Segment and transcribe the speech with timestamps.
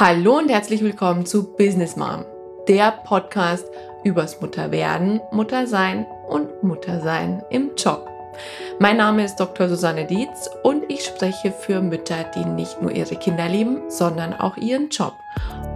[0.00, 2.24] Hallo und herzlich willkommen zu Business Mom,
[2.68, 3.66] der Podcast
[4.04, 8.08] übers Mutterwerden, Muttersein und Muttersein im Job.
[8.78, 9.68] Mein Name ist Dr.
[9.68, 14.56] Susanne Dietz und ich spreche für Mütter, die nicht nur ihre Kinder lieben, sondern auch
[14.56, 15.14] ihren Job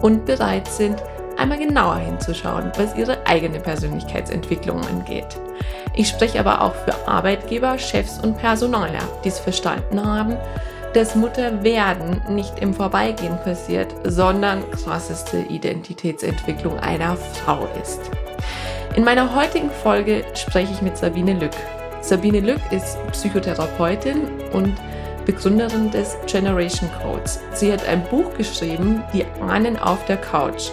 [0.02, 1.02] und bereit sind,
[1.36, 5.36] einmal genauer hinzuschauen, was ihre eigene Persönlichkeitsentwicklung angeht.
[5.96, 10.36] Ich spreche aber auch für Arbeitgeber, Chefs und Personaler, die es verstanden haben,
[10.94, 18.00] dass Mutterwerden nicht im Vorbeigehen passiert, sondern krasseste Identitätsentwicklung einer Frau ist.
[18.94, 21.56] In meiner heutigen Folge spreche ich mit Sabine Lück.
[22.02, 24.74] Sabine Lück ist Psychotherapeutin und
[25.24, 27.40] Begründerin des Generation Codes.
[27.54, 30.70] Sie hat ein Buch geschrieben, Die Ahnen auf der Couch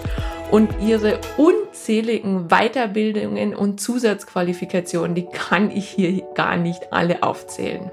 [0.51, 7.91] und ihre unzähligen Weiterbildungen und Zusatzqualifikationen, die kann ich hier gar nicht alle aufzählen.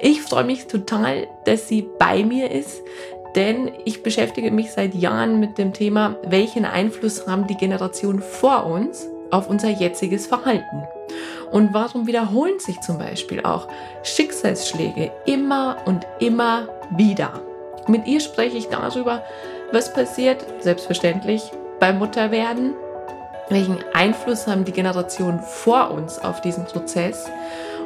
[0.00, 2.82] Ich freue mich total, dass sie bei mir ist,
[3.34, 8.66] denn ich beschäftige mich seit Jahren mit dem Thema, welchen Einfluss haben die Generationen vor
[8.66, 10.84] uns auf unser jetziges Verhalten.
[11.50, 13.68] Und warum wiederholen sich zum Beispiel auch
[14.02, 17.42] Schicksalsschläge immer und immer wieder?
[17.86, 19.22] Mit ihr spreche ich darüber,
[19.72, 21.42] was passiert, selbstverständlich,
[21.80, 22.74] beim Mutterwerden?
[23.48, 27.30] Welchen Einfluss haben die Generationen vor uns auf diesen Prozess?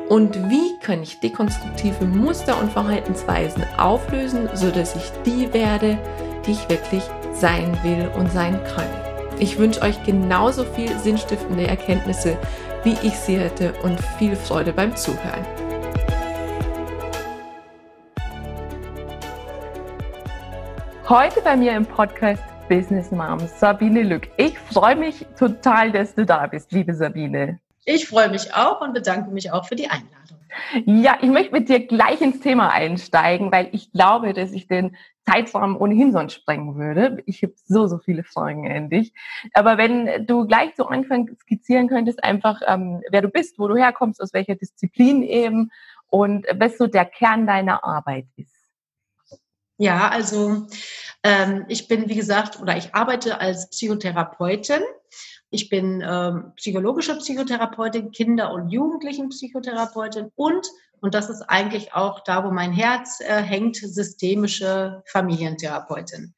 [0.08, 5.96] Und wie kann ich dekonstruktive Muster und Verhaltensweisen auflösen, sodass ich die werde,
[6.46, 8.88] die ich wirklich sein will und sein kann?
[9.38, 12.36] Ich wünsche euch genauso viel sinnstiftende Erkenntnisse,
[12.84, 15.46] wie ich sie hätte und viel Freude beim Zuhören.
[21.08, 24.30] Heute bei mir im Podcast Business Mom, Sabine Lück.
[24.38, 27.60] Ich freue mich total, dass du da bist, liebe Sabine.
[27.84, 30.38] Ich freue mich auch und bedanke mich auch für die Einladung.
[30.86, 34.96] Ja, ich möchte mit dir gleich ins Thema einsteigen, weil ich glaube, dass ich den
[35.26, 37.22] Zeitraum ohnehin sonst sprengen würde.
[37.26, 39.12] Ich habe so, so viele Fragen an dich.
[39.52, 43.76] Aber wenn du gleich zu Anfang skizzieren könntest, einfach, ähm, wer du bist, wo du
[43.76, 45.70] herkommst, aus welcher Disziplin eben
[46.08, 48.51] und was so der Kern deiner Arbeit ist.
[49.82, 50.68] Ja, also
[51.24, 54.80] ähm, ich bin, wie gesagt, oder ich arbeite als Psychotherapeutin.
[55.50, 60.68] Ich bin ähm, psychologische Psychotherapeutin, Kinder- und Jugendlichenpsychotherapeutin und,
[61.00, 66.32] und das ist eigentlich auch da, wo mein Herz äh, hängt, systemische Familientherapeutin.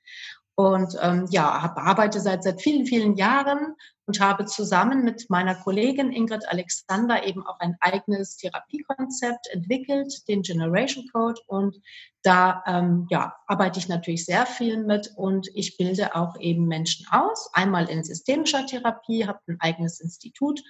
[0.56, 3.74] Und ähm, ja, hab, arbeite seit, seit vielen, vielen Jahren
[4.06, 10.42] und habe zusammen mit meiner Kollegin Ingrid Alexander eben auch ein eigenes Therapiekonzept entwickelt, den
[10.42, 11.40] Generation Code.
[11.48, 11.80] Und
[12.22, 17.06] da ähm, ja, arbeite ich natürlich sehr viel mit und ich bilde auch eben Menschen
[17.10, 17.50] aus.
[17.52, 20.60] Einmal in systemischer Therapie, habe ein eigenes Institut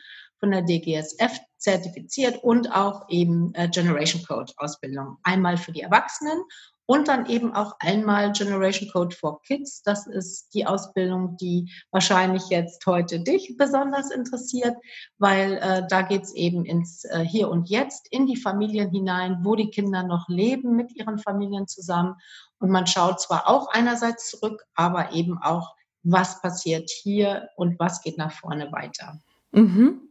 [0.41, 5.19] von der DGSF zertifiziert und auch eben äh, Generation Code Ausbildung.
[5.23, 6.43] Einmal für die Erwachsenen
[6.87, 9.83] und dann eben auch einmal Generation Code for Kids.
[9.83, 14.77] Das ist die Ausbildung, die wahrscheinlich jetzt heute dich besonders interessiert,
[15.19, 19.55] weil äh, da geht's eben ins äh, Hier und Jetzt, in die Familien hinein, wo
[19.57, 22.17] die Kinder noch leben mit ihren Familien zusammen.
[22.59, 28.03] Und man schaut zwar auch einerseits zurück, aber eben auch, was passiert hier und was
[28.03, 29.19] geht nach vorne weiter.
[29.53, 30.03] Mhm.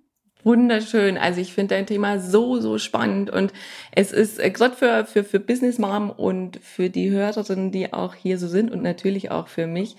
[0.44, 1.18] Wunderschön.
[1.18, 3.54] Also ich finde dein Thema so, so spannend und
[3.92, 8.14] es ist äh, gerade für, für, für Business Mom und für die Hörerinnen, die auch
[8.16, 9.96] hier so sind und natürlich auch für mich,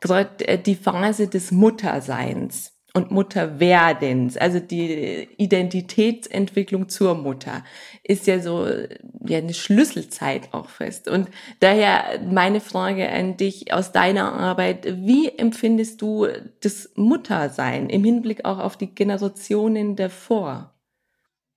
[0.00, 7.64] gerade äh, die Phase des Mutterseins und Mutterwerdens, also die Identitätsentwicklung zur Mutter,
[8.02, 11.08] ist ja so ja eine Schlüsselzeit auch fest.
[11.08, 11.28] Und
[11.60, 16.26] daher meine Frage an dich aus deiner Arbeit: Wie empfindest du
[16.60, 20.74] das Muttersein im Hinblick auch auf die Generationen davor?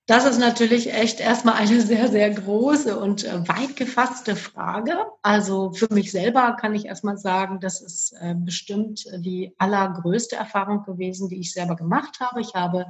[0.06, 4.98] Das ist natürlich echt erstmal eine sehr, sehr große und äh, weit gefasste Frage.
[5.22, 10.82] Also für mich selber kann ich erstmal sagen, das ist äh, bestimmt die allergrößte Erfahrung
[10.82, 12.42] gewesen, die ich selber gemacht habe.
[12.42, 12.84] Ich habe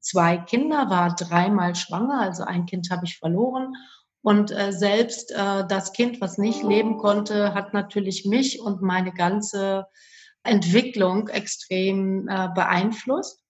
[0.00, 3.74] zwei Kinder, war dreimal schwanger, also ein Kind habe ich verloren.
[4.20, 9.86] Und äh, selbst das Kind, was nicht leben konnte, hat natürlich mich und meine ganze
[10.42, 13.42] Entwicklung extrem beeinflusst.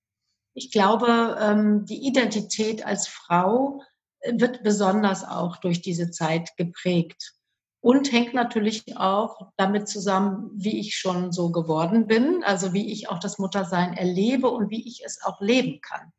[0.59, 3.81] Ich glaube, ähm, die Identität als Frau
[4.19, 7.35] äh, wird besonders auch durch diese Zeit geprägt
[7.81, 13.09] und hängt natürlich auch damit zusammen, wie ich schon so geworden bin, also wie ich
[13.09, 16.13] auch das Muttersein erlebe und wie ich es auch leben kann.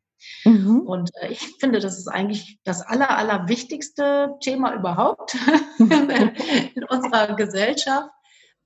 [0.46, 0.80] Mhm.
[0.86, 5.36] Und äh, ich finde, das ist eigentlich das aller, aller wichtigste Thema überhaupt
[5.78, 8.08] in unserer Gesellschaft,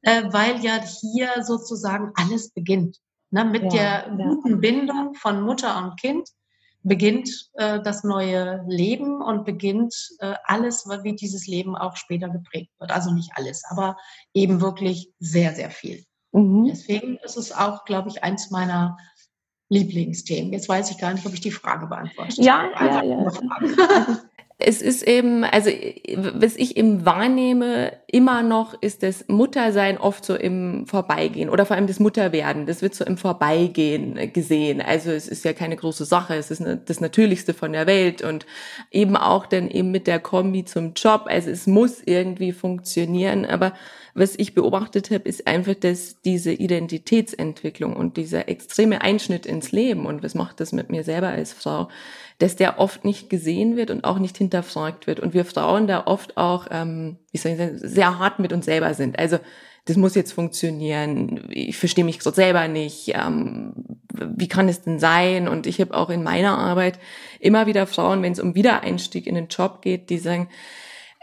[0.02, 3.00] äh, weil ja hier sozusagen alles beginnt.
[3.34, 6.28] Ne, mit ja, der guten Bindung von Mutter und Kind
[6.84, 12.70] beginnt äh, das neue Leben und beginnt äh, alles, wie dieses Leben auch später geprägt
[12.78, 12.92] wird.
[12.92, 13.96] Also nicht alles, aber
[14.34, 16.04] eben wirklich sehr, sehr viel.
[16.30, 16.66] Mhm.
[16.66, 18.96] Deswegen ist es auch, glaube ich, eins meiner
[19.68, 20.52] Lieblingsthemen.
[20.52, 22.40] Jetzt weiß ich gar nicht, ob ich die Frage beantworte.
[22.40, 23.32] Ja, ja, ja.
[24.66, 25.70] es ist eben, also
[26.34, 31.76] was ich eben wahrnehme, immer noch ist das Muttersein oft so im Vorbeigehen oder vor
[31.76, 32.64] allem das Mutterwerden.
[32.64, 34.80] Das wird so im Vorbeigehen gesehen.
[34.80, 38.46] Also es ist ja keine große Sache, es ist das Natürlichste von der Welt und
[38.90, 41.24] eben auch dann eben mit der Kombi zum Job.
[41.26, 43.74] Also es muss irgendwie funktionieren, aber
[44.14, 50.06] was ich beobachtet habe, ist einfach, dass diese Identitätsentwicklung und dieser extreme Einschnitt ins Leben
[50.06, 51.88] und was macht das mit mir selber als Frau,
[52.38, 55.18] dass der oft nicht gesehen wird und auch nicht hinterfragt wird.
[55.18, 58.66] Und wir Frauen da oft auch, ähm, wie soll ich sagen, sehr hart mit uns
[58.66, 59.18] selber sind.
[59.18, 59.38] Also
[59.86, 63.74] das muss jetzt funktionieren, ich verstehe mich gerade selber nicht, ähm,
[64.12, 65.48] wie kann es denn sein?
[65.48, 67.00] Und ich habe auch in meiner Arbeit
[67.40, 70.48] immer wieder Frauen, wenn es um Wiedereinstieg in den Job geht, die sagen,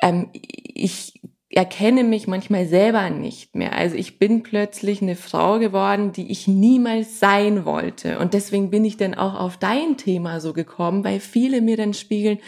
[0.01, 1.21] ähm, ich
[1.53, 3.73] erkenne mich manchmal selber nicht mehr.
[3.73, 8.19] Also ich bin plötzlich eine Frau geworden, die ich niemals sein wollte.
[8.19, 11.93] Und deswegen bin ich dann auch auf dein Thema so gekommen, weil viele mir dann
[11.93, 12.39] spiegeln,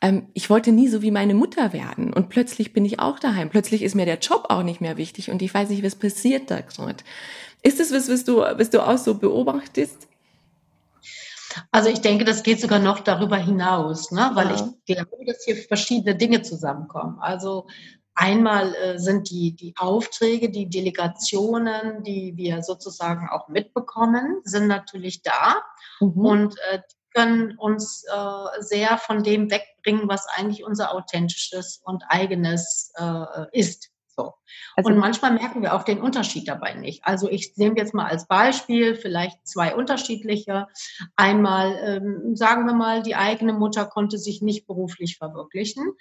[0.00, 2.12] ähm, ich wollte nie so wie meine Mutter werden.
[2.12, 3.50] Und plötzlich bin ich auch daheim.
[3.50, 6.50] Plötzlich ist mir der Job auch nicht mehr wichtig und ich weiß nicht, was passiert
[6.50, 7.02] da gerade.
[7.62, 10.08] Ist das was, was du, was du auch so beobachtest?
[11.70, 14.30] Also ich denke, das geht sogar noch darüber hinaus, ne?
[14.34, 14.54] weil ja.
[14.54, 17.18] ich glaube, dass hier verschiedene Dinge zusammenkommen.
[17.20, 17.66] Also
[18.14, 25.22] Einmal äh, sind die, die Aufträge, die Delegationen, die wir sozusagen auch mitbekommen, sind natürlich
[25.22, 25.62] da
[26.00, 26.24] mhm.
[26.24, 26.80] und äh,
[27.12, 33.90] können uns äh, sehr von dem wegbringen, was eigentlich unser authentisches und eigenes äh, ist.
[34.16, 34.34] So.
[34.76, 37.04] Also, und manchmal merken wir auch den Unterschied dabei nicht.
[37.04, 40.68] Also ich nehme jetzt mal als Beispiel vielleicht zwei unterschiedliche.
[41.16, 45.94] Einmal ähm, sagen wir mal, die eigene Mutter konnte sich nicht beruflich verwirklichen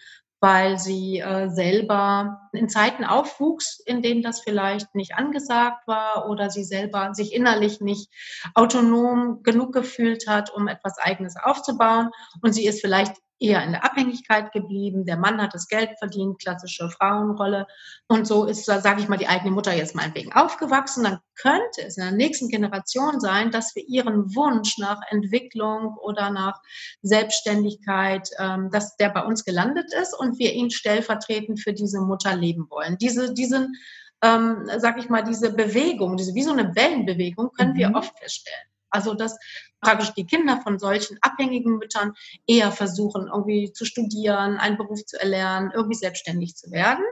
[0.44, 6.50] weil sie äh, selber in Zeiten aufwuchs, in denen das vielleicht nicht angesagt war oder
[6.50, 8.12] sie selber sich innerlich nicht
[8.54, 12.10] autonom genug gefühlt hat, um etwas Eigenes aufzubauen.
[12.42, 15.06] Und sie ist vielleicht eher in der Abhängigkeit geblieben.
[15.06, 17.68] Der Mann hat das Geld verdient, klassische Frauenrolle.
[18.08, 21.04] Und so ist, sage ich mal, die eigene Mutter jetzt meinetwegen aufgewachsen.
[21.04, 26.30] Dann könnte es in der nächsten Generation sein, dass wir ihren Wunsch nach Entwicklung oder
[26.30, 26.62] nach
[27.02, 32.36] Selbstständigkeit, ähm, dass der bei uns gelandet ist und wir ihn stellvertretend für diese Mutter
[32.36, 32.98] leben wollen.
[32.98, 33.76] Diese, diesen,
[34.24, 37.78] ähm, sag ich mal, diese Bewegung, diese wie so eine Wellenbewegung können mhm.
[37.78, 38.68] wir oft feststellen.
[38.94, 39.38] Also dass
[39.84, 42.14] praktisch die Kinder von solchen abhängigen Müttern
[42.48, 47.04] eher versuchen, irgendwie zu studieren, einen Beruf zu erlernen, irgendwie selbstständig zu werden.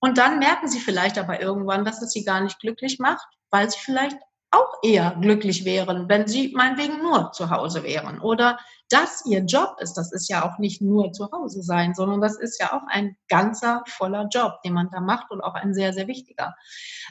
[0.00, 3.70] Und dann merken sie vielleicht aber irgendwann, dass es sie gar nicht glücklich macht, weil
[3.70, 4.16] sie vielleicht
[4.50, 8.20] auch eher glücklich wären, wenn sie meinetwegen nur zu Hause wären.
[8.20, 8.58] Oder
[8.88, 12.36] dass ihr Job ist, das ist ja auch nicht nur zu Hause sein, sondern das
[12.36, 15.92] ist ja auch ein ganzer voller Job, den man da macht und auch ein sehr,
[15.92, 16.56] sehr wichtiger.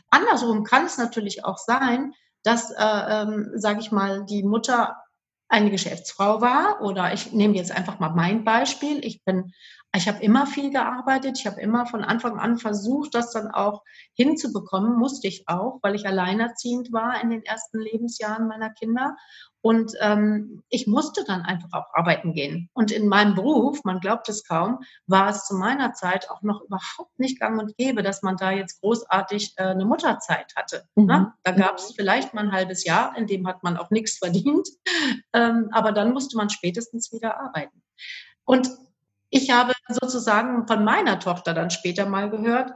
[0.10, 2.14] Andersrum kann es natürlich auch sein,
[2.44, 4.98] dass, äh, ähm, sage ich mal, die Mutter
[5.50, 9.04] eine Geschäftsfrau war oder ich nehme jetzt einfach mal mein Beispiel.
[9.04, 9.52] Ich bin,
[9.96, 11.40] ich habe immer viel gearbeitet.
[11.40, 13.84] Ich habe immer von Anfang an versucht, das dann auch
[14.14, 14.98] hinzubekommen.
[14.98, 19.18] Musste ich auch, weil ich alleinerziehend war in den ersten Lebensjahren meiner Kinder.
[19.62, 22.70] Und ähm, ich musste dann einfach auch arbeiten gehen.
[22.74, 26.62] Und in meinem Beruf, man glaubt es kaum, war es zu meiner Zeit auch noch
[26.62, 30.86] überhaupt nicht gang und gäbe, dass man da jetzt großartig äh, eine Mutterzeit hatte.
[30.96, 31.06] Mhm.
[31.06, 31.34] Ne?
[31.44, 34.70] Da gab es vielleicht mal ein halbes Jahr, in dem hat man auch nichts verdient.
[35.34, 37.82] Ähm, aber dann musste man spätestens wieder arbeiten.
[38.46, 38.70] Und
[39.30, 42.72] ich habe sozusagen von meiner Tochter dann später mal gehört,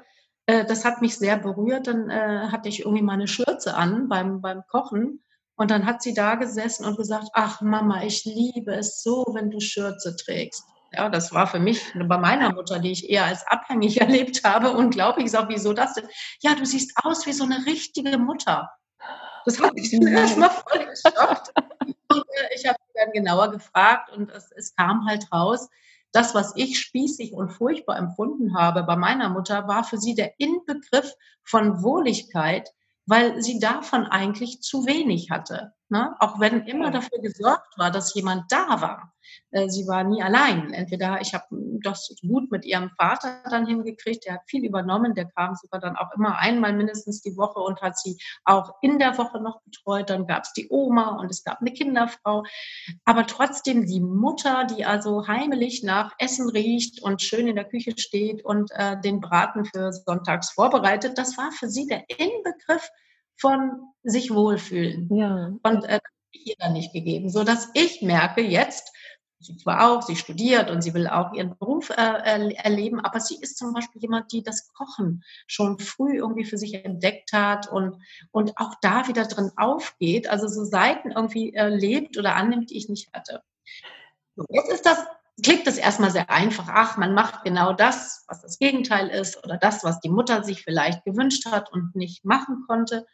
[0.46, 1.88] äh, das hat mich sehr berührt.
[1.88, 5.24] Dann äh, hatte ich irgendwie meine Schürze an beim, beim Kochen
[5.56, 9.52] und dann hat sie da gesessen und gesagt, ach Mama, ich liebe es so, wenn
[9.52, 10.64] du Schürze trägst.
[10.92, 14.72] Ja, das war für mich bei meiner Mutter, die ich eher als abhängig erlebt habe,
[14.72, 15.26] unglaublich.
[15.26, 16.08] Ich sage, wieso das denn?
[16.42, 18.72] Ja, du siehst aus wie so eine richtige Mutter.
[19.46, 21.52] Das hat mich erstmal voll geschockt.
[22.10, 25.68] Und äh, ich habe dann genauer gefragt und es, es kam halt raus,
[26.14, 30.40] das, was ich spießig und furchtbar empfunden habe bei meiner Mutter, war für sie der
[30.40, 32.70] Inbegriff von Wohligkeit,
[33.06, 35.74] weil sie davon eigentlich zu wenig hatte.
[35.94, 36.16] Ne?
[36.18, 39.14] Auch wenn immer dafür gesorgt war, dass jemand da war.
[39.52, 40.74] Äh, sie war nie allein.
[40.74, 41.46] Entweder ich habe
[41.84, 45.96] das gut mit ihrem Vater dann hingekriegt, der hat viel übernommen, der kam sogar dann
[45.96, 50.10] auch immer einmal mindestens die Woche und hat sie auch in der Woche noch betreut.
[50.10, 52.44] Dann gab es die Oma und es gab eine Kinderfrau.
[53.06, 57.94] Aber trotzdem die Mutter, die also heimelig nach Essen riecht und schön in der Küche
[58.00, 62.90] steht und äh, den Braten für sonntags vorbereitet, das war für sie der Inbegriff
[63.38, 65.10] von sich wohlfühlen.
[65.16, 65.54] Ja.
[65.64, 66.00] Und äh,
[66.32, 68.92] ihr dann nicht gegeben, so dass ich merke jetzt,
[69.40, 73.38] sie zwar auch, sie studiert und sie will auch ihren Beruf äh, erleben, aber sie
[73.42, 77.98] ist zum Beispiel jemand, die das Kochen schon früh irgendwie für sich entdeckt hat und,
[78.32, 82.78] und auch da wieder drin aufgeht, also so Seiten irgendwie äh, lebt oder annimmt, die
[82.78, 83.44] ich nicht hatte.
[84.36, 85.06] So, jetzt ist das,
[85.42, 86.68] klingt das erstmal sehr einfach.
[86.68, 90.64] Ach, man macht genau das, was das Gegenteil ist oder das, was die Mutter sich
[90.64, 93.06] vielleicht gewünscht hat und nicht machen konnte.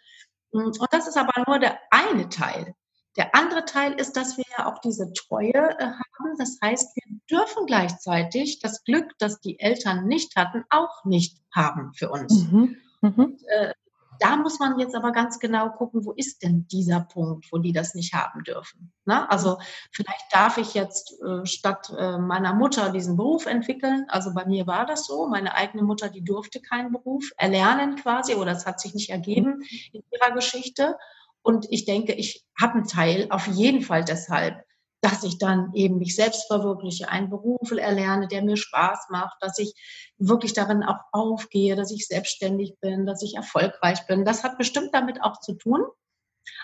[0.51, 2.73] Und das ist aber nur der eine Teil.
[3.17, 6.37] Der andere Teil ist, dass wir ja auch diese Treue äh, haben.
[6.37, 11.93] Das heißt, wir dürfen gleichzeitig das Glück, das die Eltern nicht hatten, auch nicht haben
[11.93, 12.47] für uns.
[12.51, 12.77] Mhm.
[13.01, 13.13] Mhm.
[13.15, 13.73] Und, äh,
[14.19, 17.71] da muss man jetzt aber ganz genau gucken, wo ist denn dieser Punkt, wo die
[17.71, 18.91] das nicht haben dürfen.
[19.05, 19.29] Ne?
[19.29, 19.57] Also
[19.91, 24.05] vielleicht darf ich jetzt äh, statt äh, meiner Mutter diesen Beruf entwickeln.
[24.09, 25.27] Also bei mir war das so.
[25.27, 29.61] Meine eigene Mutter, die durfte keinen Beruf erlernen quasi oder es hat sich nicht ergeben
[29.91, 30.97] in ihrer Geschichte.
[31.41, 34.63] Und ich denke, ich habe einen Teil auf jeden Fall deshalb,
[35.01, 39.57] dass ich dann eben mich selbst verwirkliche, einen Beruf erlerne, der mir Spaß macht, dass
[39.57, 39.73] ich
[40.17, 44.25] wirklich darin auch aufgehe, dass ich selbstständig bin, dass ich erfolgreich bin.
[44.25, 45.85] Das hat bestimmt damit auch zu tun.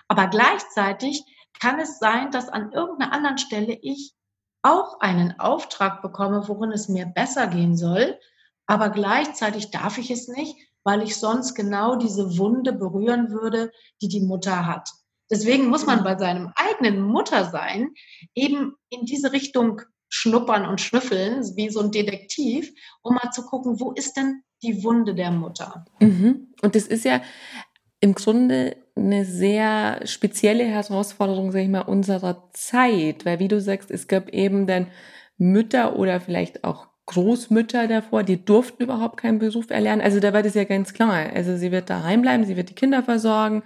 [0.07, 1.23] Aber gleichzeitig
[1.59, 4.13] kann es sein, dass an irgendeiner anderen Stelle ich
[4.61, 8.19] auch einen Auftrag bekomme, worin es mir besser gehen soll.
[8.65, 14.07] Aber gleichzeitig darf ich es nicht, weil ich sonst genau diese Wunde berühren würde, die
[14.07, 14.89] die Mutter hat.
[15.31, 16.03] Deswegen muss man mhm.
[16.03, 17.89] bei seinem eigenen Muttersein
[18.35, 23.79] eben in diese Richtung schnuppern und schnüffeln, wie so ein Detektiv, um mal zu gucken,
[23.79, 25.85] wo ist denn die Wunde der Mutter?
[25.99, 26.53] Mhm.
[26.61, 27.21] Und das ist ja
[27.99, 33.91] im Grunde eine sehr spezielle Herausforderung, sag ich mal, unserer Zeit, weil wie du sagst,
[33.91, 34.87] es gab eben dann
[35.37, 40.01] Mütter oder vielleicht auch Großmütter davor, die durften überhaupt keinen Beruf erlernen.
[40.01, 41.29] Also da war das ja ganz klar.
[41.33, 43.63] Also sie wird daheim bleiben, sie wird die Kinder versorgen.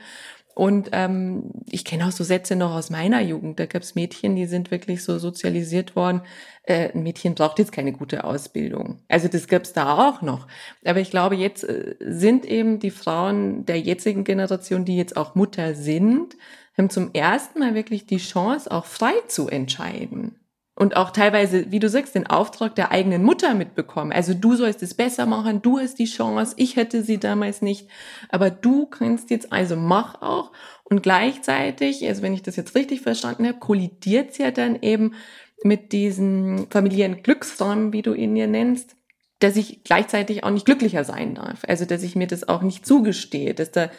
[0.59, 3.61] Und ähm, ich kenne auch so Sätze noch aus meiner Jugend.
[3.61, 6.21] Da gab es Mädchen, die sind wirklich so sozialisiert worden.
[6.63, 9.01] Äh, ein Mädchen braucht jetzt keine gute Ausbildung.
[9.07, 10.47] Also das gab es da auch noch.
[10.83, 15.33] Aber ich glaube, jetzt äh, sind eben die Frauen der jetzigen Generation, die jetzt auch
[15.33, 16.35] Mutter sind,
[16.77, 20.35] haben zum ersten Mal wirklich die Chance, auch frei zu entscheiden
[20.79, 24.13] und auch teilweise, wie du sagst, den Auftrag der eigenen Mutter mitbekommen.
[24.13, 27.89] Also du sollst es besser machen, du hast die Chance, ich hätte sie damals nicht,
[28.29, 30.53] aber du kannst jetzt, also mach auch.
[30.85, 35.15] Und gleichzeitig, also wenn ich das jetzt richtig verstanden habe, kollidiert es ja dann eben
[35.63, 38.95] mit diesen familiären Glücksräumen, wie du ihn hier nennst,
[39.39, 41.63] dass ich gleichzeitig auch nicht glücklicher sein darf.
[41.67, 43.89] Also, dass ich mir das auch nicht zugestehe, dass da,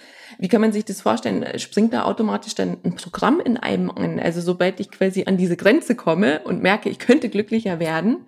[0.40, 1.58] wie kann man sich das vorstellen?
[1.58, 4.18] Springt da automatisch dann ein Programm in einem an?
[4.18, 8.26] Also, sobald ich quasi an diese Grenze komme und merke, ich könnte glücklicher werden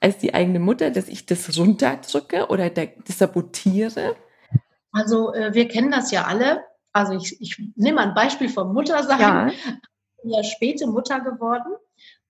[0.00, 4.16] als die eigene Mutter, dass ich das runterdrücke oder das sabotiere?
[4.92, 6.64] Also, äh, wir kennen das ja alle.
[6.94, 9.20] Also, ich, ich nehme ein Beispiel vom Muttersein.
[9.20, 9.46] Ja.
[9.48, 9.64] Ich
[10.22, 11.74] bin ja späte Mutter geworden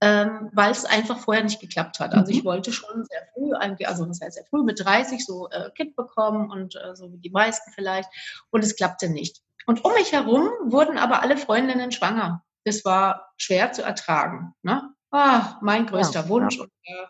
[0.03, 2.13] ähm, weil es einfach vorher nicht geklappt hat.
[2.13, 2.39] Also mhm.
[2.39, 3.53] ich wollte schon sehr früh,
[3.87, 7.19] also das heißt sehr früh mit 30 so äh, Kind bekommen und äh, so wie
[7.19, 8.09] die meisten vielleicht
[8.51, 9.41] und es klappte nicht.
[9.65, 12.45] Und um mich herum wurden aber alle Freundinnen schwanger.
[12.65, 14.55] Das war schwer zu ertragen.
[14.63, 14.93] Ne?
[15.13, 16.65] Ah, mein größter ja, Wunsch ja.
[16.65, 17.07] und äh,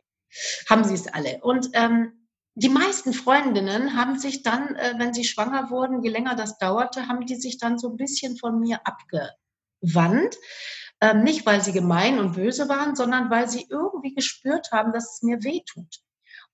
[0.69, 1.41] haben sie es alle.
[1.41, 6.37] Und ähm, die meisten Freundinnen haben sich dann, äh, wenn sie schwanger wurden, je länger
[6.37, 10.37] das dauerte, haben die sich dann so ein bisschen von mir abgewandt,
[11.03, 15.17] ähm, nicht, weil sie gemein und böse waren, sondern weil sie irgendwie gespürt haben, dass
[15.17, 15.99] es mir weh tut.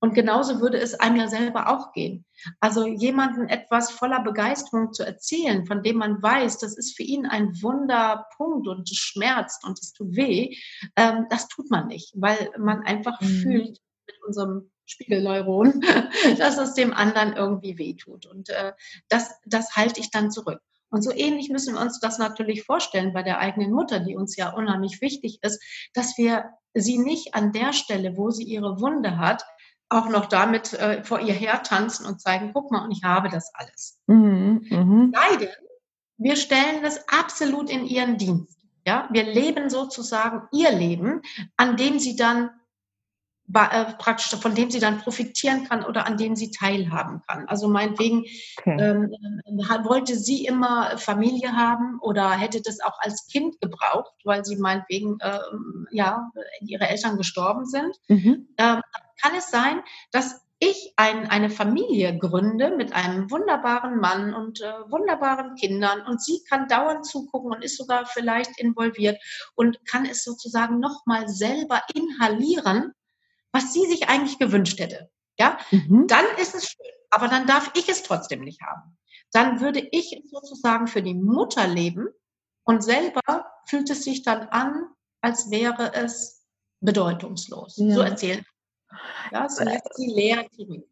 [0.01, 2.25] Und genauso würde es einem ja selber auch gehen.
[2.61, 7.27] Also jemanden etwas voller Begeisterung zu erzählen, von dem man weiß, das ist für ihn
[7.27, 10.57] ein Wunderpunkt und es schmerzt und es tut weh,
[10.97, 13.27] ähm, das tut man nicht, weil man einfach mhm.
[13.27, 15.83] fühlt mit unserem Spiegelneuron,
[16.39, 18.25] dass es dem anderen irgendwie weh tut.
[18.25, 18.73] Und äh,
[19.09, 20.61] das, das halte ich dann zurück.
[20.91, 24.37] Und so ähnlich müssen wir uns das natürlich vorstellen bei der eigenen Mutter, die uns
[24.37, 29.19] ja unheimlich wichtig ist, dass wir sie nicht an der Stelle, wo sie ihre Wunde
[29.19, 29.45] hat,
[29.91, 33.29] auch noch damit äh, vor ihr her tanzen und zeigen, guck mal, und ich habe
[33.29, 33.99] das alles.
[34.07, 35.09] Mhm, mh.
[35.13, 35.51] Beide,
[36.19, 38.59] wir stellen das absolut in ihren Dienst.
[38.87, 41.21] Ja, wir leben sozusagen ihr Leben,
[41.57, 42.51] an dem sie dann
[43.53, 47.49] praktisch, von dem sie dann profitieren kann oder an dem sie teilhaben kann.
[47.49, 48.25] Also meinetwegen
[48.59, 48.77] okay.
[48.79, 49.11] ähm,
[49.47, 54.57] äh, wollte sie immer Familie haben oder hätte das auch als Kind gebraucht, weil sie
[54.57, 57.97] meinetwegen ähm, ja ihre Eltern gestorben sind.
[58.09, 58.49] Mhm.
[58.59, 58.81] Ähm,
[59.21, 64.73] kann es sein, dass ich ein, eine Familie gründe mit einem wunderbaren Mann und äh,
[64.91, 69.19] wunderbaren Kindern und sie kann dauernd zugucken und ist sogar vielleicht involviert
[69.55, 72.93] und kann es sozusagen nochmal selber inhalieren
[73.59, 75.11] was sie sich eigentlich gewünscht hätte.
[75.39, 76.07] Ja, mhm.
[76.07, 76.87] dann ist es schön.
[77.11, 78.97] Aber dann darf ich es trotzdem nicht haben.
[79.33, 82.09] Dann würde ich sozusagen für die Mutter leben
[82.65, 84.89] und selber fühlt es sich dann an,
[85.21, 86.47] als wäre es
[86.81, 87.77] bedeutungslos.
[87.79, 87.95] Ja.
[87.95, 88.45] So erzählen.
[89.33, 90.87] Ja, sie lässt sie leer zurück,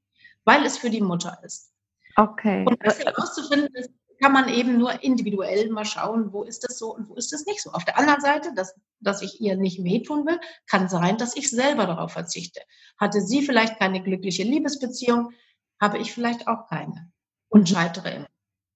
[0.45, 1.73] weil es für die Mutter ist.
[2.17, 2.65] Okay.
[2.67, 6.95] Und das herauszufinden ist, kann man eben nur individuell mal schauen, wo ist das so
[6.95, 7.71] und wo ist das nicht so.
[7.71, 11.51] Auf der anderen Seite, dass, dass ich ihr nicht wehtun will, kann sein, dass ich
[11.51, 12.61] selber darauf verzichte.
[12.99, 15.33] Hatte sie vielleicht keine glückliche Liebesbeziehung,
[15.81, 17.11] habe ich vielleicht auch keine
[17.49, 18.29] und scheitere immer.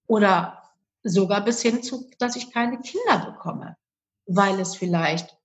[0.07, 0.61] Oder
[1.03, 3.77] sogar bis hin zu, dass ich keine Kinder bekomme,
[4.25, 5.37] weil es vielleicht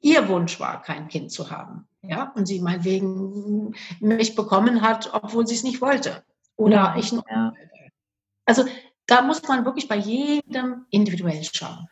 [0.00, 1.88] ihr Wunsch war, kein Kind zu haben.
[2.02, 6.24] Ja, und sie meinetwegen mich bekommen hat, obwohl sie es nicht wollte.
[6.56, 7.10] Oder ich.
[7.10, 7.52] Ja.
[8.44, 8.64] Also
[9.08, 11.88] da muss man wirklich bei jedem individuell schauen.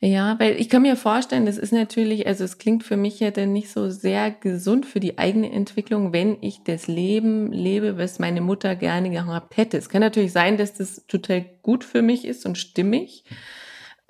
[0.00, 3.30] Ja, weil ich kann mir vorstellen, das ist natürlich, also es klingt für mich ja
[3.30, 8.18] dann nicht so sehr gesund für die eigene Entwicklung, wenn ich das Leben lebe, was
[8.18, 9.78] meine Mutter gerne gehabt hätte.
[9.78, 13.24] Es kann natürlich sein, dass das total gut für mich ist und stimmig.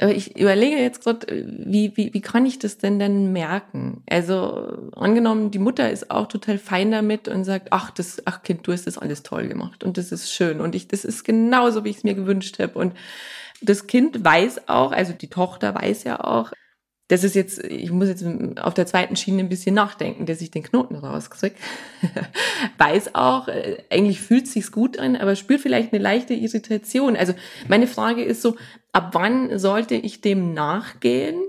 [0.01, 4.05] Aber ich überlege jetzt gerade, wie, wie, wie kann ich das denn dann merken?
[4.09, 8.67] Also angenommen, die Mutter ist auch total fein damit und sagt, ach, das, ach Kind,
[8.67, 11.85] du hast das alles toll gemacht und das ist schön und ich, das ist genauso,
[11.85, 12.79] wie ich es mir gewünscht habe.
[12.79, 12.95] Und
[13.61, 16.53] das Kind weiß auch, also die Tochter weiß ja auch,
[17.09, 18.25] das ist jetzt, ich muss jetzt
[18.59, 21.57] auf der zweiten Schiene ein bisschen nachdenken, dass ich den Knoten rauskriege.
[22.79, 27.17] Weiß auch, äh, eigentlich fühlt sich's gut an, aber spürt vielleicht eine leichte Irritation.
[27.17, 27.33] Also
[27.67, 28.57] meine Frage ist so,
[28.93, 31.43] ab wann sollte ich dem nachgehen?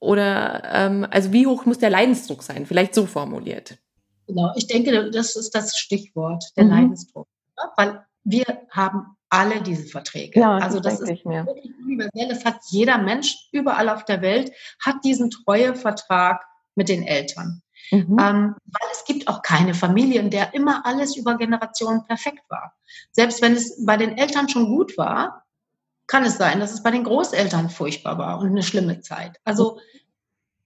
[0.00, 2.66] Oder ähm, also wie hoch muss der Leidensdruck sein?
[2.66, 3.78] Vielleicht so formuliert.
[4.26, 6.70] Genau, ich denke, das ist das Stichwort, der mhm.
[6.70, 7.28] Leidensdruck.
[7.76, 10.38] Weil wir haben alle diese Verträge.
[10.38, 12.28] Ja, also das, das ist wirklich universell.
[12.28, 17.62] Das hat jeder Mensch überall auf der Welt, hat diesen Treuevertrag mit den Eltern.
[17.90, 18.16] Mhm.
[18.18, 22.74] Ähm, weil es gibt auch keine Familie, in der immer alles über Generationen perfekt war.
[23.12, 25.44] Selbst wenn es bei den Eltern schon gut war,
[26.06, 29.40] kann es sein, dass es bei den Großeltern furchtbar war und eine schlimme Zeit.
[29.44, 29.78] Also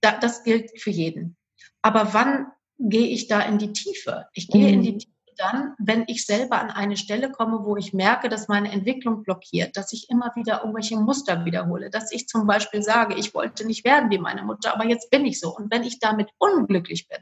[0.01, 1.37] da, das gilt für jeden.
[1.81, 2.47] Aber wann
[2.77, 4.27] gehe ich da in die Tiefe?
[4.33, 4.73] Ich gehe mhm.
[4.73, 8.49] in die Tiefe dann, wenn ich selber an eine Stelle komme, wo ich merke, dass
[8.49, 13.15] meine Entwicklung blockiert, dass ich immer wieder irgendwelche Muster wiederhole, dass ich zum Beispiel sage,
[13.15, 15.55] ich wollte nicht werden wie meine Mutter, aber jetzt bin ich so.
[15.55, 17.19] Und wenn ich damit unglücklich bin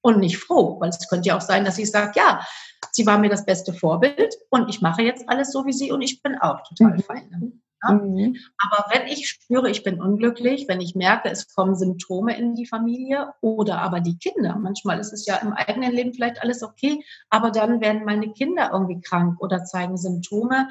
[0.00, 2.44] und nicht froh, weil es könnte ja auch sein, dass ich sage, ja,
[2.92, 6.00] sie war mir das beste Vorbild und ich mache jetzt alles so wie sie und
[6.00, 7.02] ich bin auch total mhm.
[7.02, 7.62] fein.
[7.82, 7.94] Ja?
[7.94, 8.36] Mhm.
[8.58, 12.66] Aber wenn ich spüre, ich bin unglücklich, wenn ich merke, es kommen Symptome in die
[12.66, 17.04] Familie oder aber die Kinder, manchmal ist es ja im eigenen Leben vielleicht alles okay,
[17.28, 20.68] aber dann werden meine Kinder irgendwie krank oder zeigen Symptome.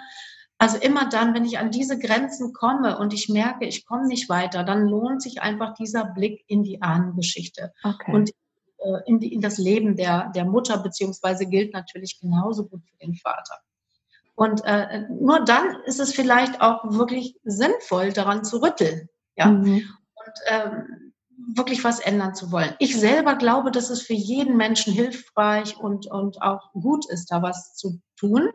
[0.58, 4.28] Also immer dann, wenn ich an diese Grenzen komme und ich merke, ich komme nicht
[4.28, 8.12] weiter, dann lohnt sich einfach dieser Blick in die Ahnengeschichte okay.
[8.12, 8.32] und
[8.80, 12.98] äh, in, die, in das Leben der, der Mutter, beziehungsweise gilt natürlich genauso gut für
[12.98, 13.56] den Vater.
[14.39, 19.10] Und äh, nur dann ist es vielleicht auch wirklich sinnvoll, daran zu rütteln.
[19.36, 19.47] Ja?
[19.47, 19.89] Mhm.
[20.15, 21.13] Und ähm,
[21.56, 22.73] wirklich was ändern zu wollen.
[22.80, 27.41] Ich selber glaube, dass es für jeden Menschen hilfreich und, und auch gut ist, da
[27.41, 28.49] was zu tun.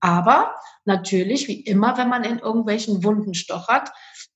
[0.00, 3.90] Aber natürlich, wie immer, wenn man in irgendwelchen Wunden stochert,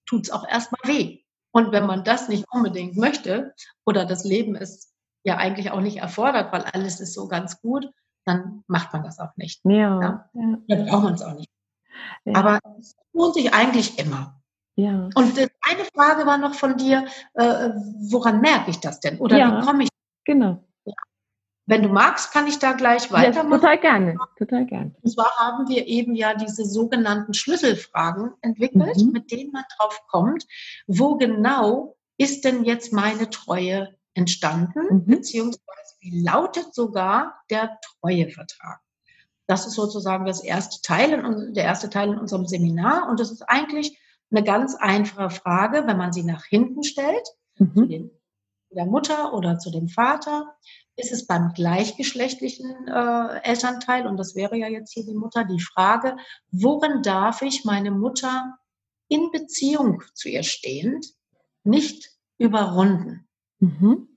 [0.07, 1.19] tut es auch erstmal weh.
[1.51, 4.93] Und wenn man das nicht unbedingt möchte oder das Leben ist
[5.25, 7.89] ja eigentlich auch nicht erfordert, weil alles ist so ganz gut,
[8.25, 9.61] dann macht man das auch nicht.
[9.65, 10.01] Ja.
[10.01, 10.31] ja?
[10.35, 10.59] ja.
[10.69, 11.49] Dann braucht man es auch nicht.
[12.25, 12.35] Ja.
[12.37, 14.41] Aber es lohnt sich eigentlich immer.
[14.75, 15.11] Ja.
[15.15, 17.71] Und eine Frage war noch von dir, äh,
[18.11, 19.19] woran merke ich das denn?
[19.19, 19.89] Oder ja, wie komme ich?
[20.25, 20.65] Genau.
[21.67, 23.53] Wenn du magst, kann ich da gleich weitermachen.
[23.53, 24.95] Ja, total gerne, total gerne.
[25.01, 29.13] Und zwar haben wir eben ja diese sogenannten Schlüsselfragen entwickelt, mhm.
[29.13, 30.45] mit denen man drauf kommt,
[30.89, 35.07] wo genau ist denn jetzt meine Treue entstanden, mhm.
[35.07, 38.81] beziehungsweise wie lautet sogar der Treuevertrag.
[39.47, 43.09] Das ist sozusagen das erste Teil, in, der erste Teil in unserem Seminar.
[43.09, 43.99] Und das ist eigentlich
[44.31, 47.27] eine ganz einfache Frage, wenn man sie nach hinten stellt,
[47.59, 47.75] mhm.
[47.75, 48.11] zu den,
[48.71, 50.57] der Mutter oder zu dem Vater.
[50.97, 55.61] Ist es beim gleichgeschlechtlichen äh, Elternteil, und das wäre ja jetzt hier die Mutter, die
[55.61, 56.17] Frage,
[56.51, 58.59] worin darf ich meine Mutter
[59.09, 61.07] in Beziehung zu ihr stehend
[61.65, 63.29] nicht überrunden?
[63.63, 64.09] Mhm.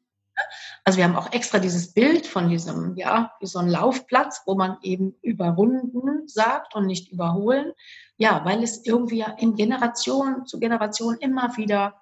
[0.84, 4.56] Also wir haben auch extra dieses Bild von diesem, ja, wie so ein Laufplatz, wo
[4.56, 7.72] man eben überrunden sagt und nicht überholen.
[8.18, 11.96] Ja, weil es irgendwie ja in Generation zu Generation immer wieder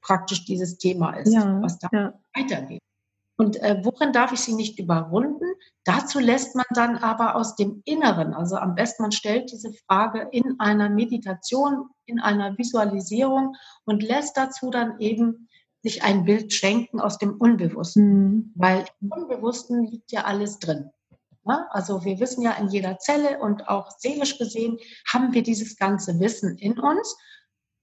[0.00, 2.14] praktisch dieses Thema ist, ja, was da ja.
[2.34, 2.80] weitergeht.
[3.36, 5.46] Und äh, worin darf ich sie nicht überrunden?
[5.84, 10.28] Dazu lässt man dann aber aus dem Inneren, also am besten man stellt diese Frage
[10.32, 15.47] in einer Meditation, in einer Visualisierung und lässt dazu dann eben
[15.82, 18.52] sich ein Bild schenken aus dem Unbewussten, mhm.
[18.54, 20.90] weil im Unbewussten liegt ja alles drin.
[21.46, 21.66] Ja?
[21.70, 24.78] Also wir wissen ja in jeder Zelle und auch seelisch gesehen
[25.12, 27.16] haben wir dieses ganze Wissen in uns.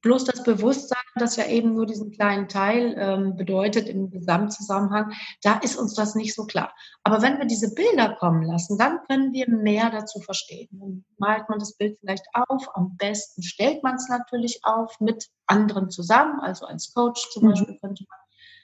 [0.01, 5.58] Bloß das Bewusstsein, das ja eben nur diesen kleinen Teil ähm, bedeutet im Gesamtzusammenhang, da
[5.60, 6.73] ist uns das nicht so klar.
[7.04, 10.67] Aber wenn wir diese Bilder kommen lassen, dann können wir mehr dazu verstehen.
[10.71, 12.67] Dann malt man das Bild vielleicht auf.
[12.75, 16.39] Am besten stellt man es natürlich auf mit anderen zusammen.
[16.41, 17.49] Also als Coach zum mhm.
[17.49, 18.19] Beispiel könnte man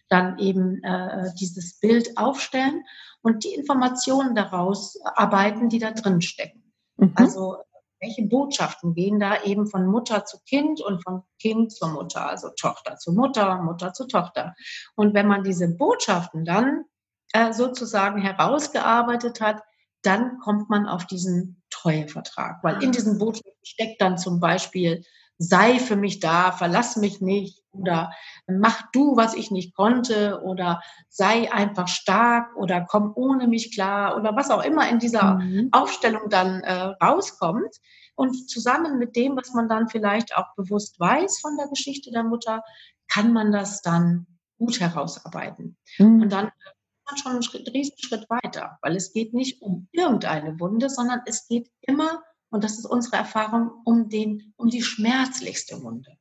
[0.10, 2.84] dann eben äh, dieses Bild aufstellen
[3.22, 6.74] und die Informationen daraus arbeiten, die da drin stecken.
[6.98, 7.14] Mhm.
[7.16, 7.58] Also
[8.02, 12.50] welche Botschaften gehen da eben von Mutter zu Kind und von Kind zur Mutter, also
[12.60, 14.56] Tochter zu Mutter, Mutter zu Tochter.
[14.96, 16.86] Und wenn man diese Botschaften dann
[17.34, 19.62] äh, sozusagen herausgearbeitet hat,
[20.02, 22.92] dann kommt man auf diesen Treuevertrag, weil in ah.
[22.92, 25.04] diesen Botschaften steckt dann zum Beispiel
[25.42, 28.12] sei für mich da, verlass mich nicht oder
[28.48, 34.18] mach du, was ich nicht konnte oder sei einfach stark oder komm ohne mich klar
[34.18, 35.70] oder was auch immer in dieser mhm.
[35.72, 37.76] Aufstellung dann äh, rauskommt.
[38.14, 42.24] Und zusammen mit dem, was man dann vielleicht auch bewusst weiß von der Geschichte der
[42.24, 42.62] Mutter,
[43.08, 44.28] kann man das dann
[44.60, 45.76] gut herausarbeiten.
[45.98, 46.22] Mhm.
[46.22, 50.60] Und dann ist man schon einen Schritt, Riesenschritt weiter, weil es geht nicht um irgendeine
[50.60, 55.82] Wunde, sondern es geht immer und das ist unsere Erfahrung um, den, um die schmerzlichste
[55.82, 56.12] Wunde.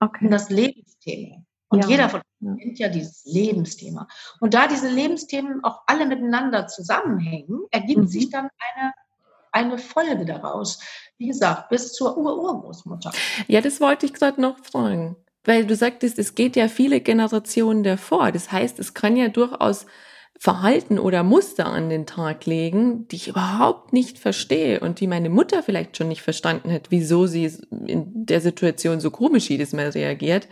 [0.00, 0.24] Okay.
[0.24, 1.44] Um das Lebensthema.
[1.68, 1.90] Und ja.
[1.90, 4.06] jeder von uns kennt ja dieses Lebensthema.
[4.40, 8.06] Und da diese Lebensthemen auch alle miteinander zusammenhängen, ergibt mhm.
[8.06, 8.92] sich dann eine,
[9.50, 10.80] eine Folge daraus.
[11.18, 13.12] Wie gesagt, bis zur Ur-Urgroßmutter.
[13.48, 15.16] Ja, das wollte ich gerade noch fragen.
[15.42, 18.30] Weil du sagtest, es geht ja viele Generationen davor.
[18.30, 19.86] Das heißt, es kann ja durchaus
[20.38, 25.30] Verhalten oder Muster an den Tag legen, die ich überhaupt nicht verstehe und die meine
[25.30, 27.50] Mutter vielleicht schon nicht verstanden hat, wieso sie
[27.86, 30.48] in der Situation so komisch jedes Mal reagiert.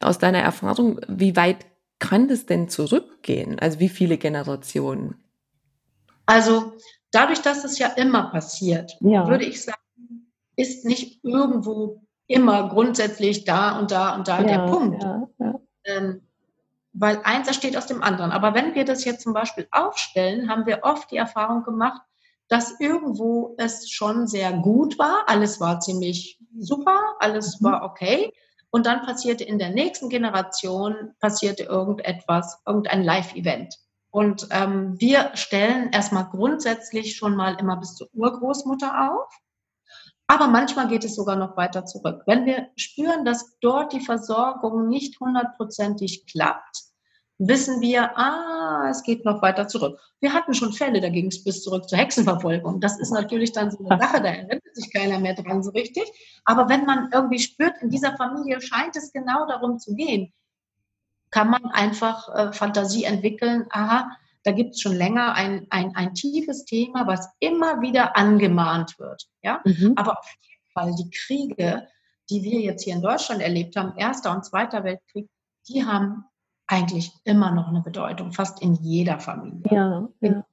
[0.00, 1.58] Aus deiner Erfahrung, wie weit
[1.98, 3.58] kann das denn zurückgehen?
[3.58, 5.14] Also wie viele Generationen?
[6.26, 6.72] Also
[7.10, 9.28] dadurch, dass es ja immer passiert, ja.
[9.28, 9.78] würde ich sagen,
[10.56, 15.02] ist nicht irgendwo immer grundsätzlich da und da und da ja, der Punkt.
[15.02, 16.20] Ja, ähm,
[16.94, 18.30] weil eins steht aus dem anderen.
[18.30, 22.00] Aber wenn wir das jetzt zum Beispiel aufstellen, haben wir oft die Erfahrung gemacht,
[22.48, 27.64] dass irgendwo es schon sehr gut war, alles war ziemlich super, alles mhm.
[27.64, 28.32] war okay.
[28.70, 33.76] Und dann passierte in der nächsten Generation, passierte irgendetwas, irgendein Live-Event.
[34.10, 39.28] Und ähm, wir stellen erstmal grundsätzlich schon mal immer bis zur Urgroßmutter auf.
[40.26, 42.22] Aber manchmal geht es sogar noch weiter zurück.
[42.26, 46.84] Wenn wir spüren, dass dort die Versorgung nicht hundertprozentig klappt,
[47.38, 49.98] wissen wir, ah, es geht noch weiter zurück.
[50.20, 52.80] Wir hatten schon Fälle, da ging es bis zurück zur Hexenverfolgung.
[52.80, 56.04] Das ist natürlich dann so eine Sache, da erinnert sich keiner mehr dran so richtig.
[56.44, 60.32] Aber wenn man irgendwie spürt, in dieser Familie scheint es genau darum zu gehen,
[61.30, 66.14] kann man einfach äh, Fantasie entwickeln, aha, da gibt es schon länger ein, ein, ein
[66.14, 69.26] tiefes Thema, was immer wieder angemahnt wird.
[69.42, 69.60] Ja?
[69.64, 69.94] Mhm.
[69.96, 71.88] Aber auf jeden Fall die Kriege,
[72.30, 75.28] die wir jetzt hier in Deutschland erlebt haben, Erster und Zweiter Weltkrieg,
[75.68, 76.24] die haben
[76.66, 79.62] eigentlich immer noch eine Bedeutung, fast in jeder Familie.
[79.70, 80.44] Ja, ja.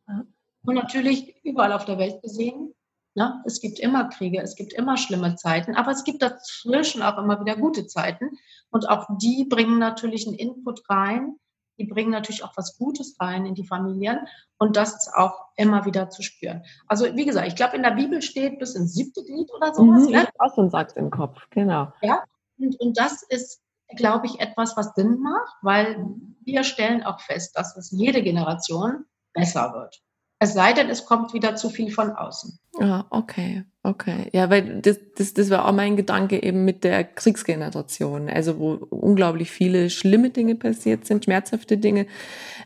[0.64, 2.74] Und natürlich überall auf der Welt gesehen.
[3.14, 3.42] Ne?
[3.46, 7.42] Es gibt immer Kriege, es gibt immer schlimme Zeiten, aber es gibt dazwischen auch immer
[7.42, 8.38] wieder gute Zeiten.
[8.70, 11.36] Und auch die bringen natürlich einen Input rein,
[11.78, 14.20] die bringen natürlich auch was Gutes rein in die Familien
[14.58, 16.64] und das ist auch immer wieder zu spüren.
[16.88, 20.06] Also wie gesagt, ich glaube, in der Bibel steht bis ins siebte Glied oder sowas.
[20.06, 20.28] Mhm, ne?
[20.38, 21.92] Auch so ein Satz im Kopf, genau.
[22.02, 22.24] Ja,
[22.58, 23.62] und, und das ist,
[23.96, 26.06] glaube ich, etwas, was Sinn macht, weil
[26.44, 30.02] wir stellen auch fest, dass es jede Generation besser wird.
[30.44, 32.58] Es sei denn, es kommt wieder zu viel von außen.
[32.80, 34.28] Ah, okay, okay.
[34.34, 38.72] Ja, weil das, das, das war auch mein Gedanke eben mit der Kriegsgeneration, also wo
[38.90, 42.08] unglaublich viele schlimme Dinge passiert sind, schmerzhafte Dinge.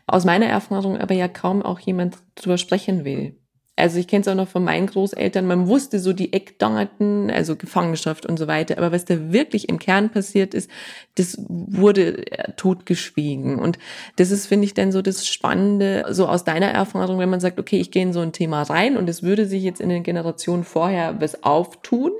[0.08, 3.36] Aus meiner Erfahrung aber ja kaum auch jemand drüber sprechen will.
[3.78, 7.58] Also ich kenne es auch noch von meinen Großeltern, man wusste so die Eckdaten, also
[7.58, 10.70] Gefangenschaft und so weiter, aber was da wirklich im Kern passiert ist,
[11.16, 13.60] das wurde äh, totgeschwiegen.
[13.60, 13.78] Und
[14.16, 17.60] das ist, finde ich, dann so das Spannende, so aus deiner Erfahrung, wenn man sagt,
[17.60, 20.04] okay, ich gehe in so ein Thema rein und es würde sich jetzt in den
[20.04, 22.12] Generationen vorher was auftun,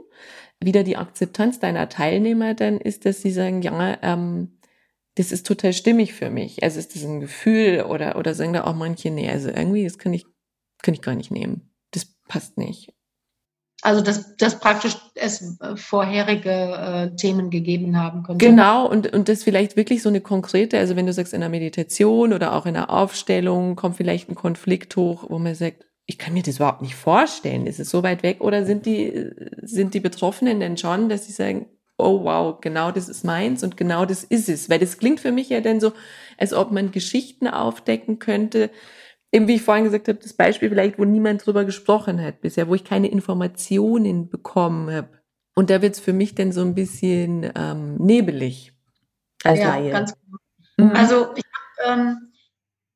[0.60, 4.58] wieder die Akzeptanz deiner Teilnehmer dann ist, dass sie sagen, ja, ähm,
[5.15, 6.63] das ist total stimmig für mich.
[6.63, 9.98] Also ist das ein Gefühl oder, oder sagen da auch manche, nee, also irgendwie, das
[9.98, 10.26] kann ich
[10.86, 11.74] könnte ich gar nicht nehmen.
[11.91, 12.93] Das passt nicht.
[13.82, 18.45] Also dass, dass praktisch es äh, vorherige äh, Themen gegeben haben könnte.
[18.45, 21.50] Genau, und, und das vielleicht wirklich so eine konkrete, also wenn du sagst, in der
[21.50, 26.17] Meditation oder auch in der Aufstellung kommt vielleicht ein Konflikt hoch, wo man sagt, ich
[26.17, 27.67] kann mir das überhaupt nicht vorstellen.
[27.67, 31.34] Ist es so weit weg oder sind die, sind die Betroffenen denn schon, dass sie
[31.34, 31.65] sagen,
[31.98, 34.69] oh wow, genau das ist meins und genau das ist es?
[34.69, 35.93] Weil das klingt für mich ja dann so,
[36.38, 38.69] als ob man Geschichten aufdecken könnte,
[39.36, 42.67] eben wie ich vorhin gesagt habe, das Beispiel vielleicht, wo niemand drüber gesprochen hat bisher,
[42.69, 45.10] wo ich keine Informationen bekommen habe.
[45.56, 48.74] Und da wird es für mich dann so ein bisschen ähm, nebelig.
[49.43, 49.91] Als ja, Laie.
[49.91, 50.38] ganz genau.
[50.78, 50.95] Mhm.
[50.95, 51.43] Also ich
[51.84, 52.34] habe ähm,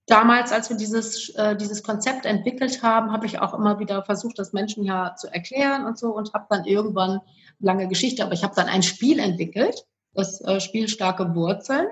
[0.07, 4.39] damals, als wir dieses, äh, dieses Konzept entwickelt haben, habe ich auch immer wieder versucht,
[4.39, 7.21] das Menschen ja zu erklären und so und habe dann irgendwann,
[7.59, 11.87] lange Geschichte, aber ich habe dann ein Spiel entwickelt, das äh, Spiel Starke Wurzeln,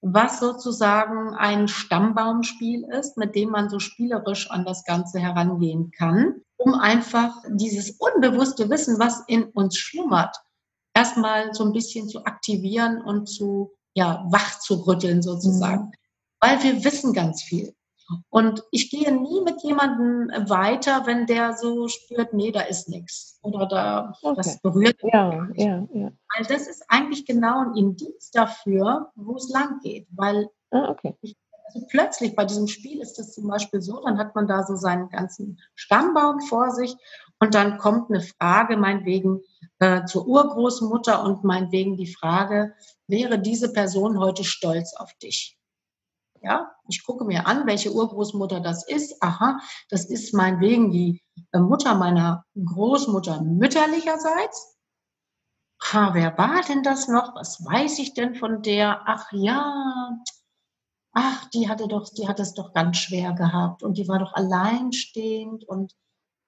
[0.00, 6.42] was sozusagen ein Stammbaumspiel ist, mit dem man so spielerisch an das Ganze herangehen kann,
[6.56, 10.36] um einfach dieses unbewusste Wissen, was in uns schlummert,
[10.94, 15.86] erstmal so ein bisschen zu aktivieren und zu ja, wach zu rütteln sozusagen.
[15.86, 15.92] Mhm.
[16.40, 17.74] Weil wir wissen ganz viel.
[18.30, 23.38] Und ich gehe nie mit jemandem weiter, wenn der so spürt, nee, da ist nichts.
[23.42, 24.34] Oder da, okay.
[24.36, 25.12] das berührt mich.
[25.12, 26.10] Ja, ja, ja.
[26.36, 30.06] Weil das ist eigentlich genau ein Indiz dafür, wo es lang geht.
[30.10, 31.16] Weil ah, okay.
[31.20, 34.64] ich, also plötzlich bei diesem Spiel ist es zum Beispiel so, dann hat man da
[34.64, 36.96] so seinen ganzen Stammbaum vor sich
[37.40, 39.42] und dann kommt eine Frage, meinetwegen
[39.80, 42.74] äh, zur Urgroßmutter und meinetwegen die Frage,
[43.06, 45.57] wäre diese Person heute stolz auf dich?
[46.42, 49.22] Ja, ich gucke mir an, welche Urgroßmutter das ist.
[49.22, 49.58] Aha,
[49.90, 51.22] das ist meinetwegen die
[51.52, 54.76] äh, Mutter meiner Großmutter mütterlicherseits.
[55.80, 57.34] Ha, wer war denn das noch?
[57.34, 59.02] Was weiß ich denn von der?
[59.06, 60.18] Ach ja,
[61.12, 64.34] ach, die hatte doch, die hat es doch ganz schwer gehabt und die war doch
[64.34, 65.94] alleinstehend und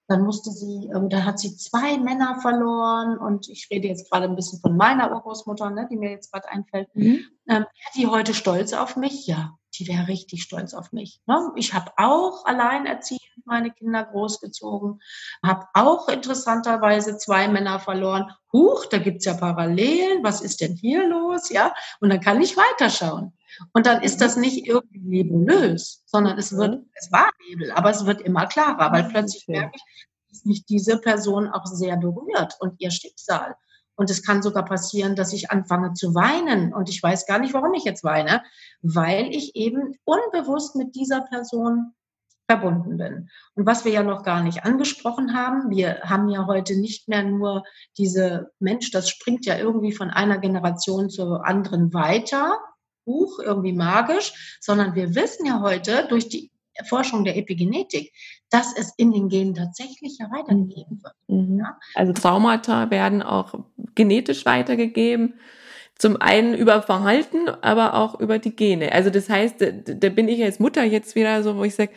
[0.07, 4.25] dann musste sie, äh, da hat sie zwei Männer verloren und ich rede jetzt gerade
[4.25, 6.93] ein bisschen von meiner Urgroßmutter, ne, die mir jetzt gerade einfällt.
[6.93, 7.19] Mhm.
[7.47, 9.25] Ähm, die heute stolz auf mich?
[9.27, 11.21] Ja, die wäre richtig stolz auf mich.
[11.25, 11.51] Ne?
[11.55, 15.01] Ich habe auch alleinerziehend meine Kinder großgezogen,
[15.43, 18.31] habe auch interessanterweise zwei Männer verloren.
[18.53, 21.49] Huch, da gibt es ja Parallelen, was ist denn hier los?
[21.49, 23.33] Ja, und dann kann ich weiterschauen.
[23.73, 26.89] Und dann ist das nicht irgendwie nebulös, sondern es wird, mhm.
[26.93, 29.83] es war Nebel, aber es wird immer klarer, weil plötzlich merke ich,
[30.29, 33.55] dass mich diese Person auch sehr berührt und ihr Schicksal.
[34.01, 36.73] Und es kann sogar passieren, dass ich anfange zu weinen.
[36.73, 38.41] Und ich weiß gar nicht, warum ich jetzt weine,
[38.81, 41.93] weil ich eben unbewusst mit dieser Person
[42.49, 43.29] verbunden bin.
[43.53, 47.21] Und was wir ja noch gar nicht angesprochen haben, wir haben ja heute nicht mehr
[47.21, 47.63] nur
[47.95, 52.57] diese Mensch, das springt ja irgendwie von einer Generation zur anderen weiter,
[53.05, 58.13] Buch, irgendwie magisch, sondern wir wissen ja heute durch die Erforschung der Epigenetik,
[58.49, 61.13] dass es in den Genen tatsächlich ja weitergegeben wird.
[61.27, 61.59] Mhm.
[61.59, 61.79] Ja?
[61.95, 63.53] Also Traumata werden auch
[63.95, 65.35] genetisch weitergegeben.
[65.95, 68.91] Zum einen über Verhalten, aber auch über die Gene.
[68.91, 71.91] Also das heißt, da, da bin ich als Mutter jetzt wieder so, wo ich sage,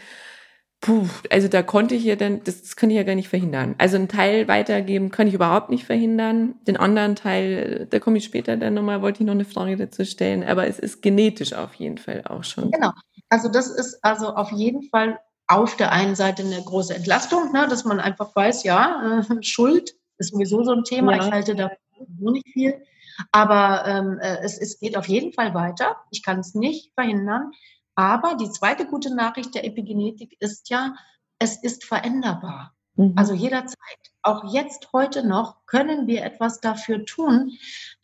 [0.84, 3.74] puh, also da konnte ich ja dann, das, das kann ich ja gar nicht verhindern.
[3.78, 6.56] Also einen Teil weitergeben kann ich überhaupt nicht verhindern.
[6.66, 10.04] Den anderen Teil, da komme ich später dann nochmal, wollte ich noch eine Frage dazu
[10.04, 12.70] stellen, aber es ist genetisch auf jeden Fall auch schon.
[12.70, 12.92] Genau.
[13.34, 15.18] Also das ist also auf jeden Fall
[15.48, 19.96] auf der einen Seite eine große Entlastung, ne, dass man einfach weiß, ja, äh, Schuld
[20.18, 21.16] ist sowieso so ein Thema.
[21.16, 21.24] Ja.
[21.26, 21.72] Ich halte da
[22.20, 22.80] so nicht viel.
[23.32, 25.96] Aber ähm, äh, es, es geht auf jeden Fall weiter.
[26.12, 27.50] Ich kann es nicht verhindern.
[27.96, 30.94] Aber die zweite gute Nachricht der Epigenetik ist ja,
[31.40, 32.72] es ist veränderbar.
[32.94, 33.14] Mhm.
[33.16, 33.76] Also jederzeit.
[34.22, 37.50] Auch jetzt, heute noch, können wir etwas dafür tun,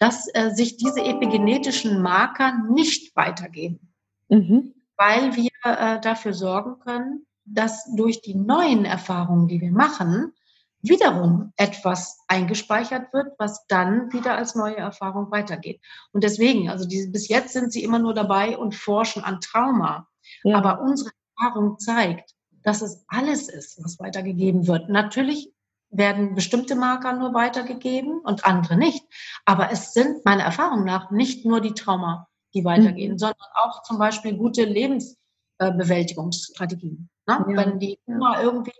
[0.00, 3.92] dass äh, sich diese epigenetischen Marker nicht weitergeben.
[4.28, 4.74] Mhm.
[5.00, 10.34] Weil wir äh, dafür sorgen können, dass durch die neuen Erfahrungen, die wir machen,
[10.82, 15.80] wiederum etwas eingespeichert wird, was dann wieder als neue Erfahrung weitergeht.
[16.12, 20.06] Und deswegen, also die, bis jetzt sind sie immer nur dabei und forschen an Trauma.
[20.42, 20.58] Ja.
[20.58, 24.90] Aber unsere Erfahrung zeigt, dass es alles ist, was weitergegeben wird.
[24.90, 25.50] Natürlich
[25.90, 29.02] werden bestimmte Marker nur weitergegeben und andere nicht.
[29.44, 33.18] Aber es sind meiner Erfahrung nach nicht nur die Trauma, die weitergehen, mhm.
[33.18, 37.08] sondern auch zum Beispiel gute Lebensbewältigungsstrategien.
[37.26, 37.46] Ne?
[37.48, 37.56] Ja.
[37.56, 38.72] Wenn die Oma irgendwie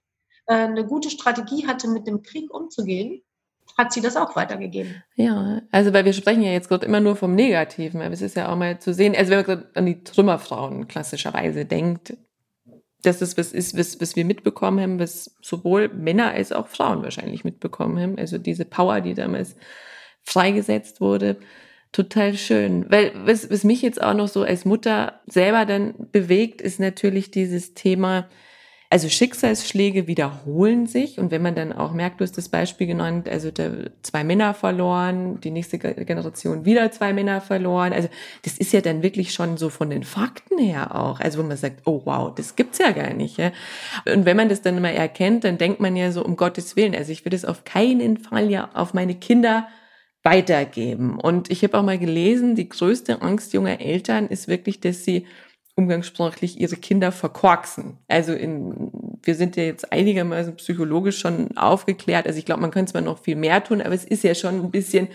[0.46, 3.22] äh, eine gute Strategie hatte, mit dem Krieg umzugehen,
[3.78, 5.02] hat sie das auch weitergegeben.
[5.14, 8.37] Ja, also weil wir sprechen ja jetzt gerade immer nur vom Negativen, aber es ist
[8.37, 12.16] ja auch mal zu sehen, also wenn man an die Trümmerfrauen klassischerweise denkt,
[13.02, 17.02] dass das was ist, was, was wir mitbekommen haben, was sowohl Männer als auch Frauen
[17.02, 18.18] wahrscheinlich mitbekommen haben.
[18.18, 19.56] Also diese Power, die damals
[20.22, 21.38] freigesetzt wurde,
[21.92, 22.87] total schön.
[22.88, 27.31] Weil was, was mich jetzt auch noch so als Mutter selber dann bewegt, ist natürlich
[27.31, 28.29] dieses Thema,
[28.92, 33.29] also Schicksalsschläge wiederholen sich und wenn man dann auch merkt, du hast das Beispiel genannt,
[33.29, 33.50] also
[34.03, 37.92] zwei Männer verloren, die nächste Generation wieder zwei Männer verloren.
[37.92, 38.09] Also
[38.42, 41.57] das ist ja dann wirklich schon so von den Fakten her auch, also wo man
[41.57, 43.37] sagt, oh wow, das gibt's ja gar nicht.
[43.37, 43.53] Ja?
[44.12, 46.96] Und wenn man das dann mal erkennt, dann denkt man ja so um Gottes Willen,
[46.96, 49.68] also ich will das auf keinen Fall ja auf meine Kinder
[50.22, 51.18] weitergeben.
[51.18, 55.26] Und ich habe auch mal gelesen, die größte Angst junger Eltern ist wirklich, dass sie
[55.76, 57.98] umgangssprachlich ihre Kinder verkorksen.
[58.09, 58.90] Also in
[59.22, 62.26] wir sind ja jetzt einigermaßen psychologisch schon aufgeklärt.
[62.26, 64.62] Also ich glaube, man könnte zwar noch viel mehr tun, aber es ist ja schon
[64.62, 65.09] ein bisschen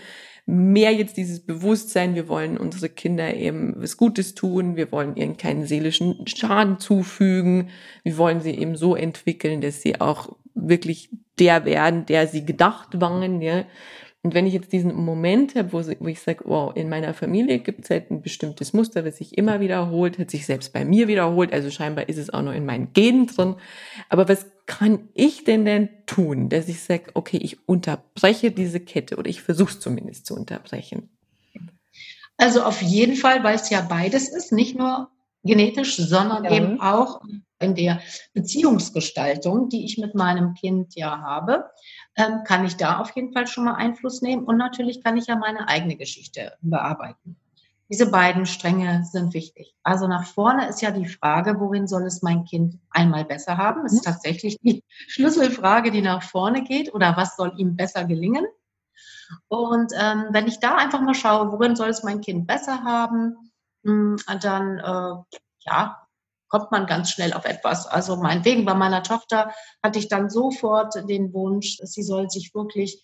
[0.46, 5.36] mehr jetzt dieses Bewusstsein, wir wollen unsere Kinder eben was Gutes tun, wir wollen ihnen
[5.36, 7.70] keinen seelischen Schaden zufügen,
[8.04, 13.00] wir wollen sie eben so entwickeln, dass sie auch wirklich der werden, der sie gedacht
[13.00, 13.64] waren, ja.
[14.26, 17.60] Und wenn ich jetzt diesen Moment habe, wo, wo ich sage, wow, in meiner Familie
[17.60, 21.06] gibt es halt ein bestimmtes Muster, das sich immer wiederholt, hat sich selbst bei mir
[21.06, 23.54] wiederholt, also scheinbar ist es auch noch in meinen Genen drin.
[24.08, 29.14] Aber was kann ich denn denn tun, dass ich sage, okay, ich unterbreche diese Kette
[29.14, 31.08] oder ich versuche es zumindest zu unterbrechen?
[32.36, 35.08] Also auf jeden Fall, weil es ja beides ist, nicht nur
[35.44, 36.50] genetisch, sondern ja.
[36.50, 37.20] eben auch
[37.60, 38.00] in der
[38.34, 41.66] Beziehungsgestaltung, die ich mit meinem Kind ja habe,
[42.16, 44.44] ähm, kann ich da auf jeden Fall schon mal Einfluss nehmen.
[44.44, 47.36] Und natürlich kann ich ja meine eigene Geschichte bearbeiten.
[47.88, 49.76] Diese beiden Stränge sind wichtig.
[49.84, 53.84] Also nach vorne ist ja die Frage, worin soll es mein Kind einmal besser haben?
[53.84, 54.10] Das ist mhm.
[54.10, 56.92] tatsächlich die Schlüsselfrage, die nach vorne geht.
[56.94, 58.46] Oder was soll ihm besser gelingen?
[59.48, 63.52] Und ähm, wenn ich da einfach mal schaue, worin soll es mein Kind besser haben,
[63.84, 66.05] hm, dann äh, ja,
[66.48, 67.86] kommt man ganz schnell auf etwas.
[67.86, 73.02] Also meinetwegen bei meiner Tochter hatte ich dann sofort den Wunsch, sie soll sich wirklich,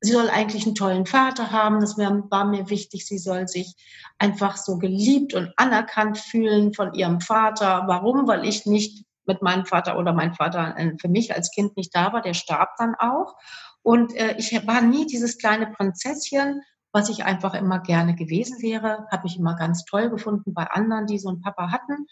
[0.00, 1.80] sie soll eigentlich einen tollen Vater haben.
[1.80, 3.06] Das war mir wichtig.
[3.06, 3.74] Sie soll sich
[4.18, 7.84] einfach so geliebt und anerkannt fühlen von ihrem Vater.
[7.86, 8.28] Warum?
[8.28, 11.94] Weil ich nicht mit meinem Vater oder mein Vater äh, für mich als Kind nicht
[11.94, 12.20] da war.
[12.20, 13.34] Der starb dann auch.
[13.82, 16.62] Und äh, ich war nie dieses kleine Prinzesschen,
[16.94, 19.06] was ich einfach immer gerne gewesen wäre.
[19.10, 22.06] Habe ich immer ganz toll gefunden bei anderen, die so einen Papa hatten.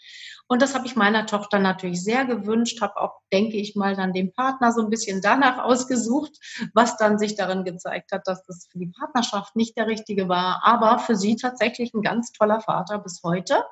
[0.47, 4.11] Und das habe ich meiner Tochter natürlich sehr gewünscht, habe auch, denke ich mal, dann
[4.11, 6.37] den Partner so ein bisschen danach ausgesucht,
[6.73, 10.61] was dann sich darin gezeigt hat, dass das für die Partnerschaft nicht der richtige war,
[10.65, 13.63] aber für sie tatsächlich ein ganz toller Vater bis heute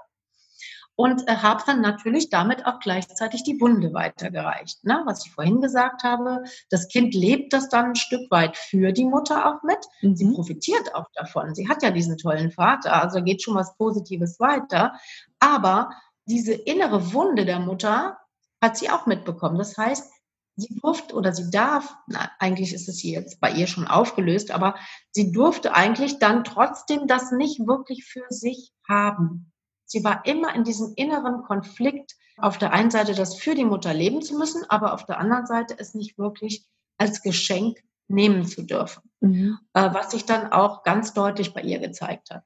[0.95, 4.83] und äh, habe dann natürlich damit auch gleichzeitig die Wunde weitergereicht.
[4.83, 5.01] Ne?
[5.05, 9.05] Was ich vorhin gesagt habe, das Kind lebt das dann ein Stück weit für die
[9.05, 9.79] Mutter auch mit.
[10.01, 10.15] Mhm.
[10.15, 11.55] Sie profitiert auch davon.
[11.55, 14.93] Sie hat ja diesen tollen Vater, also geht schon was Positives weiter.
[15.39, 15.91] Aber
[16.25, 18.17] diese innere Wunde der Mutter
[18.61, 19.57] hat sie auch mitbekommen.
[19.57, 20.11] Das heißt,
[20.55, 24.51] sie durfte oder sie darf, na, eigentlich ist es hier jetzt bei ihr schon aufgelöst,
[24.51, 24.75] aber
[25.11, 29.50] sie durfte eigentlich dann trotzdem das nicht wirklich für sich haben.
[29.91, 33.93] Sie war immer in diesem inneren Konflikt, auf der einen Seite das für die Mutter
[33.93, 36.65] leben zu müssen, aber auf der anderen Seite es nicht wirklich
[36.97, 39.57] als Geschenk nehmen zu dürfen, mhm.
[39.73, 42.43] äh, was sich dann auch ganz deutlich bei ihr gezeigt hat.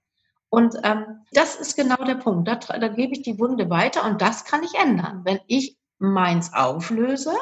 [0.50, 2.48] Und ähm, das ist genau der Punkt.
[2.48, 5.22] Da, da gebe ich die Wunde weiter und das kann ich ändern.
[5.24, 7.34] Wenn ich meins auflöse,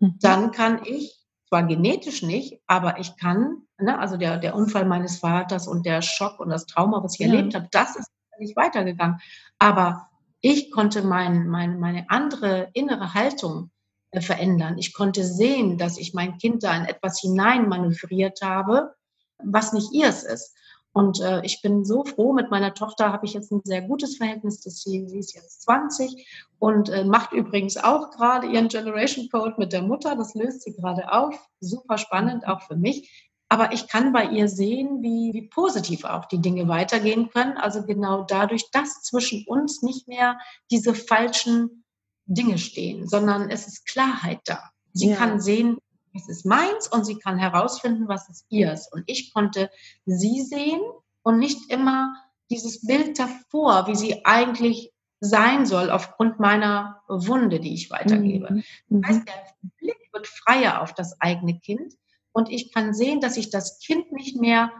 [0.00, 0.18] mhm.
[0.20, 1.16] dann kann ich,
[1.48, 6.02] zwar genetisch nicht, aber ich kann, ne, also der, der Unfall meines Vaters und der
[6.02, 7.26] Schock und das Trauma, was ich ja.
[7.28, 9.20] erlebt habe, das ist nicht weitergegangen.
[9.58, 10.08] Aber
[10.40, 13.70] ich konnte mein, mein, meine andere innere Haltung
[14.10, 14.78] äh, verändern.
[14.78, 18.94] Ich konnte sehen, dass ich mein Kind da in etwas hinein manövriert habe,
[19.38, 20.54] was nicht ihrs ist.
[20.92, 24.16] Und äh, ich bin so froh, mit meiner Tochter habe ich jetzt ein sehr gutes
[24.16, 24.60] Verhältnis.
[24.60, 29.54] Dass sie, sie ist jetzt 20 und äh, macht übrigens auch gerade ihren Generation Code
[29.58, 30.14] mit der Mutter.
[30.14, 31.34] Das löst sie gerade auf.
[31.58, 33.32] Super spannend, auch für mich.
[33.48, 37.56] Aber ich kann bei ihr sehen, wie, wie positiv auch die Dinge weitergehen können.
[37.56, 40.38] Also genau dadurch, dass zwischen uns nicht mehr
[40.70, 41.84] diese falschen
[42.26, 44.70] Dinge stehen, sondern es ist Klarheit da.
[44.92, 45.16] Sie ja.
[45.16, 45.78] kann sehen,
[46.14, 48.90] was ist meins und sie kann herausfinden, was ist ihrs.
[48.90, 49.70] Und ich konnte
[50.06, 50.80] sie sehen
[51.22, 52.14] und nicht immer
[52.50, 58.62] dieses Bild davor, wie sie eigentlich sein soll aufgrund meiner Wunde, die ich weitergebe.
[58.88, 59.02] Mhm.
[59.02, 61.94] Das heißt, der Blick wird freier auf das eigene Kind
[62.34, 64.70] und ich kann sehen, dass ich das Kind nicht mehr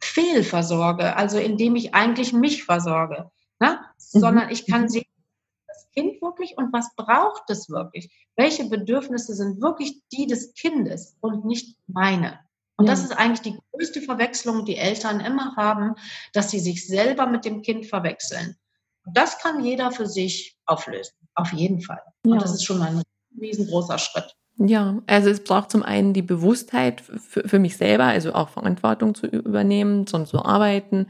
[0.00, 3.78] fehlversorge, also indem ich eigentlich mich versorge, ne?
[3.78, 4.20] Mhm.
[4.20, 4.88] sondern ich kann mhm.
[4.88, 5.04] sehen,
[5.68, 8.10] das Kind wirklich und was braucht es wirklich?
[8.36, 12.40] Welche Bedürfnisse sind wirklich die des Kindes und nicht meine?
[12.76, 12.92] Und ja.
[12.92, 15.94] das ist eigentlich die größte Verwechslung, die Eltern immer haben,
[16.32, 18.56] dass sie sich selber mit dem Kind verwechseln.
[19.04, 22.00] Und das kann jeder für sich auflösen, auf jeden Fall.
[22.24, 22.32] Ja.
[22.32, 23.02] Und das ist schon mal ein
[23.38, 24.34] riesengroßer Schritt.
[24.56, 29.16] Ja, also es braucht zum einen die Bewusstheit für, für mich selber, also auch Verantwortung
[29.16, 31.08] zu übernehmen, sonst zu arbeiten.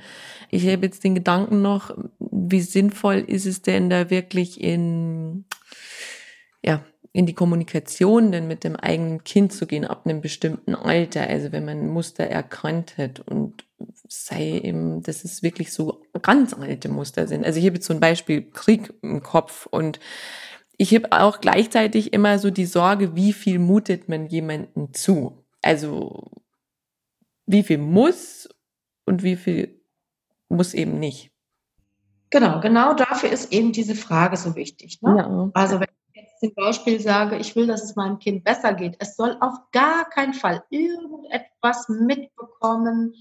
[0.50, 5.44] Ich habe jetzt den Gedanken noch, wie sinnvoll ist es denn da wirklich in,
[6.64, 11.28] ja, in die Kommunikation denn mit dem eigenen Kind zu gehen ab einem bestimmten Alter,
[11.28, 13.64] also wenn man Muster erkannt hat und
[14.08, 17.44] sei eben, dass es wirklich so ganz alte Muster sind.
[17.44, 20.00] Also ich habe jetzt zum Beispiel Krieg im Kopf und
[20.76, 25.44] ich habe auch gleichzeitig immer so die Sorge, wie viel mutet man jemandem zu?
[25.62, 26.30] Also
[27.46, 28.48] wie viel muss
[29.04, 29.80] und wie viel
[30.48, 31.30] muss eben nicht.
[32.30, 35.00] Genau, genau dafür ist eben diese Frage so wichtig.
[35.02, 35.16] Ne?
[35.18, 35.50] Ja.
[35.54, 38.96] Also wenn ich jetzt zum Beispiel sage, ich will, dass es meinem Kind besser geht,
[38.98, 43.14] es soll auf gar keinen Fall irgendetwas mitbekommen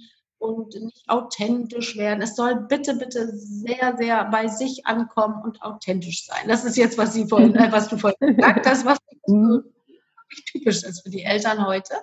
[0.43, 2.21] und nicht authentisch werden.
[2.21, 6.47] Es soll bitte, bitte sehr, sehr bei sich ankommen und authentisch sein.
[6.47, 8.97] Das ist jetzt, was, Sie vorhin, äh, was du vorhin gesagt hast, was
[10.51, 11.95] typisch ist für die Eltern heute.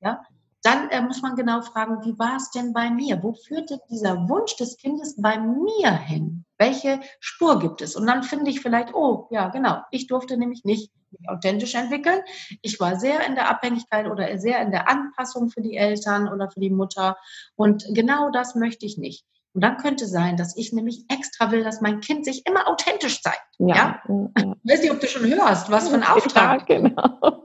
[0.00, 0.22] Ja,
[0.62, 3.20] dann äh, muss man genau fragen, wie war es denn bei mir?
[3.22, 6.44] Wo führte dieser Wunsch des Kindes bei mir hin?
[6.64, 7.96] Welche Spur gibt es?
[7.96, 10.90] Und dann finde ich vielleicht, oh, ja, genau, ich durfte nämlich nicht
[11.28, 12.20] authentisch entwickeln.
[12.62, 16.50] Ich war sehr in der Abhängigkeit oder sehr in der Anpassung für die Eltern oder
[16.50, 17.16] für die Mutter.
[17.54, 19.24] Und genau das möchte ich nicht.
[19.52, 23.22] Und dann könnte sein, dass ich nämlich extra will, dass mein Kind sich immer authentisch
[23.22, 23.44] zeigt.
[23.58, 23.76] Ja.
[23.76, 24.02] ja?
[24.08, 24.54] ja.
[24.64, 26.68] Ich weiß nicht, ob du schon hörst, was für ein Auftrag.
[26.68, 27.44] Ja, genau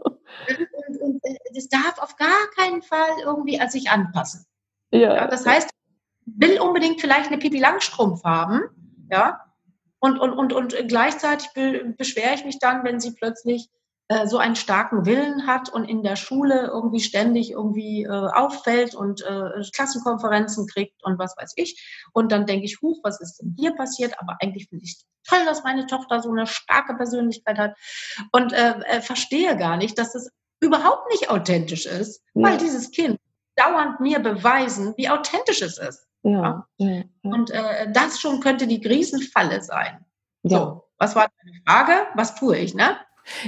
[0.88, 4.45] und, und äh, das darf auf gar keinen Fall irgendwie an sich anpassen.
[4.91, 5.15] Ja.
[5.15, 5.70] ja das heißt,
[6.26, 8.61] will unbedingt vielleicht eine Pipi Langstrumpf haben,
[9.10, 9.41] ja,
[9.99, 11.49] und, und, und, und gleichzeitig
[11.97, 13.70] beschwere ich mich dann, wenn sie plötzlich
[14.07, 18.95] äh, so einen starken Willen hat und in der Schule irgendwie ständig irgendwie äh, auffällt
[18.95, 22.10] und äh, Klassenkonferenzen kriegt und was weiß ich.
[22.14, 24.20] Und dann denke ich, huch, was ist denn hier passiert?
[24.20, 24.97] Aber eigentlich finde ich
[25.28, 27.76] toll, dass meine Tochter so eine starke Persönlichkeit hat
[28.32, 32.47] und äh, äh, verstehe gar nicht, dass das überhaupt nicht authentisch ist, ja.
[32.49, 33.20] weil dieses Kind
[33.60, 36.07] dauernd mir beweisen, wie authentisch es ist.
[36.24, 36.68] Ja.
[36.78, 37.03] ja.
[37.24, 40.05] Und äh, das schon könnte die Riesenfalle sein.
[40.43, 42.07] So, was war deine Frage?
[42.16, 42.97] Was tue ich, ne?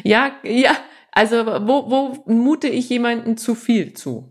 [0.03, 0.75] Ja, ja.
[1.11, 4.29] Also wo, wo mute ich jemanden zu viel zu?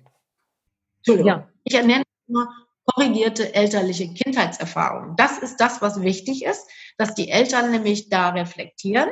[1.07, 1.49] Ja.
[1.65, 2.49] Ich ernenne nur
[2.87, 5.17] korrigierte elterliche Kindheitserfahrungen.
[5.17, 6.67] Das ist das, was wichtig ist,
[6.97, 9.11] dass die Eltern nämlich da reflektieren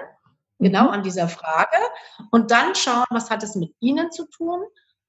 [0.59, 0.91] genau mhm.
[0.91, 1.77] an dieser Frage
[2.31, 4.61] und dann schauen, was hat es mit ihnen zu tun.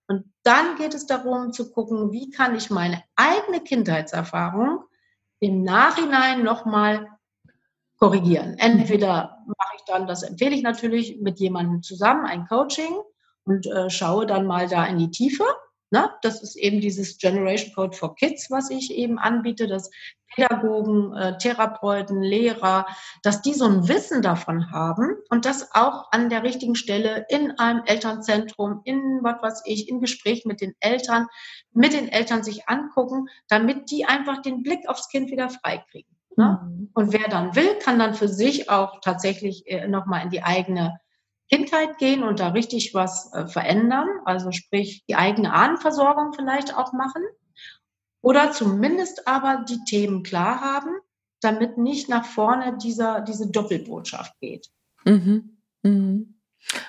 [0.09, 4.83] Und dann geht es darum zu gucken, wie kann ich meine eigene Kindheitserfahrung
[5.39, 7.07] im Nachhinein nochmal
[7.97, 8.57] korrigieren.
[8.57, 12.95] Entweder mache ich dann, das empfehle ich natürlich, mit jemandem zusammen, ein Coaching
[13.43, 15.43] und äh, schaue dann mal da in die Tiefe
[15.91, 16.09] Ne?
[16.21, 19.89] Das ist eben dieses Generation Code for Kids, was ich eben anbiete, dass
[20.35, 22.85] Pädagogen, äh, Therapeuten, Lehrer,
[23.23, 27.57] dass die so ein Wissen davon haben und das auch an der richtigen Stelle in
[27.57, 31.27] einem Elternzentrum, in was weiß ich, in Gespräch mit den Eltern,
[31.73, 36.15] mit den Eltern sich angucken, damit die einfach den Blick aufs Kind wieder freikriegen.
[36.35, 36.59] Ne?
[36.63, 36.89] Mhm.
[36.93, 40.99] Und wer dann will, kann dann für sich auch tatsächlich äh, nochmal in die eigene
[41.49, 46.93] Kindheit gehen und da richtig was äh, verändern, also sprich die eigene Ahnenversorgung vielleicht auch
[46.93, 47.23] machen
[48.21, 50.91] oder zumindest aber die Themen klar haben,
[51.41, 54.67] damit nicht nach vorne dieser, diese Doppelbotschaft geht.
[55.05, 55.57] Mhm.
[55.83, 56.35] Mhm.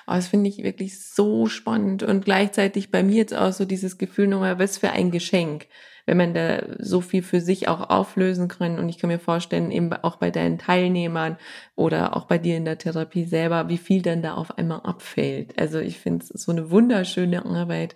[0.05, 3.97] Oh, das finde ich wirklich so spannend und gleichzeitig bei mir jetzt auch so dieses
[3.97, 5.67] Gefühl nochmal, was für ein Geschenk
[6.05, 8.79] wenn man da so viel für sich auch auflösen kann.
[8.79, 11.37] Und ich kann mir vorstellen, eben auch bei deinen Teilnehmern
[11.75, 15.59] oder auch bei dir in der Therapie selber, wie viel dann da auf einmal abfällt.
[15.59, 17.95] Also ich finde es so eine wunderschöne Arbeit.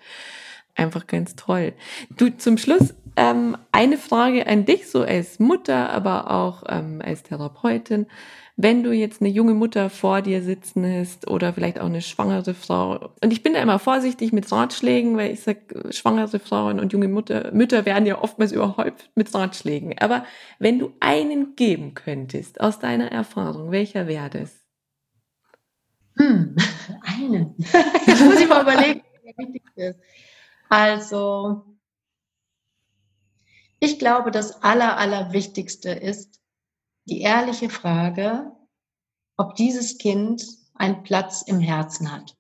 [0.76, 1.74] Einfach ganz toll.
[2.18, 7.24] Du, zum Schluss ähm, eine Frage an dich, so als Mutter, aber auch ähm, als
[7.24, 8.08] Therapeutin
[8.58, 12.54] wenn du jetzt eine junge Mutter vor dir sitzen hast oder vielleicht auch eine schwangere
[12.54, 13.10] Frau.
[13.22, 17.10] Und ich bin da immer vorsichtig mit Ratschlägen, weil ich sage, schwangere Frauen und junge
[17.10, 19.98] Mutter, Mütter werden ja oftmals überhäuft mit Ratschlägen.
[20.00, 20.26] Aber
[20.58, 24.66] wenn du einen geben könntest aus deiner Erfahrung, welcher wäre das?
[26.18, 26.56] Hm,
[27.02, 27.56] einen.
[28.08, 30.00] Jetzt muss ich mal überlegen, wie wichtig ist.
[30.70, 31.66] Also,
[33.80, 36.40] ich glaube, das Aller, Allerwichtigste ist,
[37.06, 38.52] die ehrliche Frage,
[39.38, 42.36] ob dieses Kind einen Platz im Herzen hat.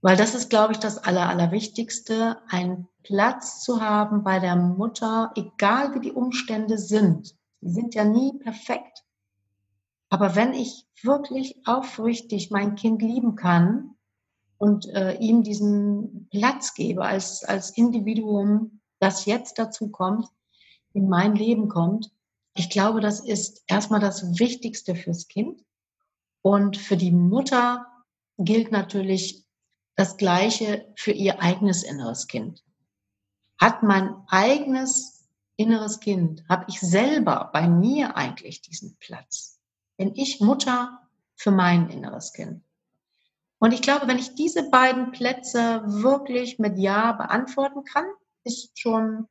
[0.00, 5.32] Weil das ist, glaube ich, das Aller, Allerwichtigste, einen Platz zu haben bei der Mutter,
[5.34, 7.34] egal wie die Umstände sind.
[7.60, 9.04] Sie sind ja nie perfekt.
[10.10, 13.94] Aber wenn ich wirklich aufrichtig mein Kind lieben kann
[14.58, 20.28] und äh, ihm diesen Platz gebe als, als Individuum, das jetzt dazu kommt,
[20.92, 22.10] in mein Leben kommt,
[22.54, 25.64] ich glaube, das ist erstmal das Wichtigste fürs Kind.
[26.42, 27.86] Und für die Mutter
[28.38, 29.44] gilt natürlich
[29.96, 32.64] das Gleiche für ihr eigenes inneres Kind.
[33.58, 35.24] Hat mein eigenes
[35.56, 39.60] inneres Kind, habe ich selber bei mir eigentlich diesen Platz?
[39.96, 42.64] Bin ich Mutter für mein inneres Kind?
[43.58, 48.06] Und ich glaube, wenn ich diese beiden Plätze wirklich mit Ja beantworten kann,
[48.42, 49.28] ist schon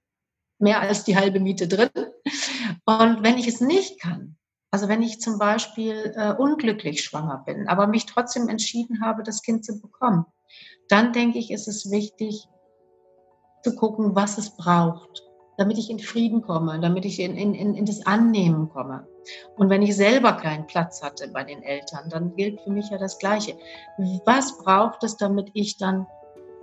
[0.63, 1.89] mehr als die halbe Miete drin.
[2.85, 4.37] Und wenn ich es nicht kann,
[4.71, 9.43] also wenn ich zum Beispiel äh, unglücklich schwanger bin, aber mich trotzdem entschieden habe, das
[9.43, 10.25] Kind zu bekommen,
[10.89, 12.47] dann denke ich, ist es wichtig
[13.63, 15.21] zu gucken, was es braucht.
[15.57, 19.07] damit ich in Frieden komme, damit ich in, in, in das Annehmen komme.
[19.55, 22.97] Und wenn ich selber keinen Platz hatte bei den Eltern, dann gilt für mich ja
[22.97, 23.55] das Gleiche.
[24.25, 26.07] Was braucht es, damit ich dann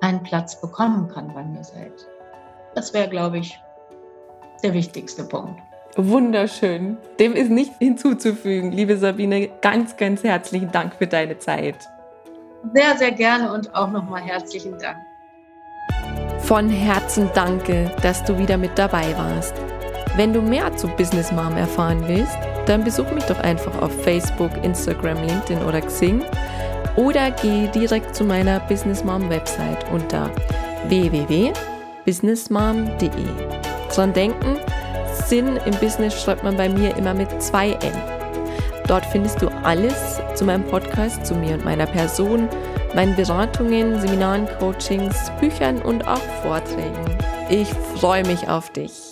[0.01, 2.09] einen Platz bekommen kann bei mir selbst?
[2.75, 3.59] Das wäre, glaube ich,
[4.61, 5.61] der wichtigste Punkt.
[5.97, 6.97] Wunderschön.
[7.19, 8.73] Dem ist nichts hinzuzufügen.
[8.73, 11.77] Liebe Sabine, ganz, ganz herzlichen Dank für deine Zeit.
[12.75, 14.99] Sehr, sehr gerne und auch nochmal herzlichen Dank.
[16.41, 19.55] Von Herzen danke, dass du wieder mit dabei warst.
[20.17, 22.37] Wenn du mehr zu Business Mom erfahren willst,
[22.67, 26.23] dann besuch mich doch einfach auf Facebook, Instagram, LinkedIn oder Xing
[26.97, 30.31] oder geh direkt zu meiner Business Mom Website unter
[30.89, 33.80] www.businessmom.de.
[33.95, 34.57] Dran denken,
[35.27, 37.93] Sinn im Business schreibt man bei mir immer mit zwei N.
[38.87, 42.49] Dort findest du alles zu meinem Podcast, zu mir und meiner Person,
[42.95, 47.19] meinen Beratungen, Seminaren, Coachings, Büchern und auch Vorträgen.
[47.49, 49.10] Ich freue mich auf dich.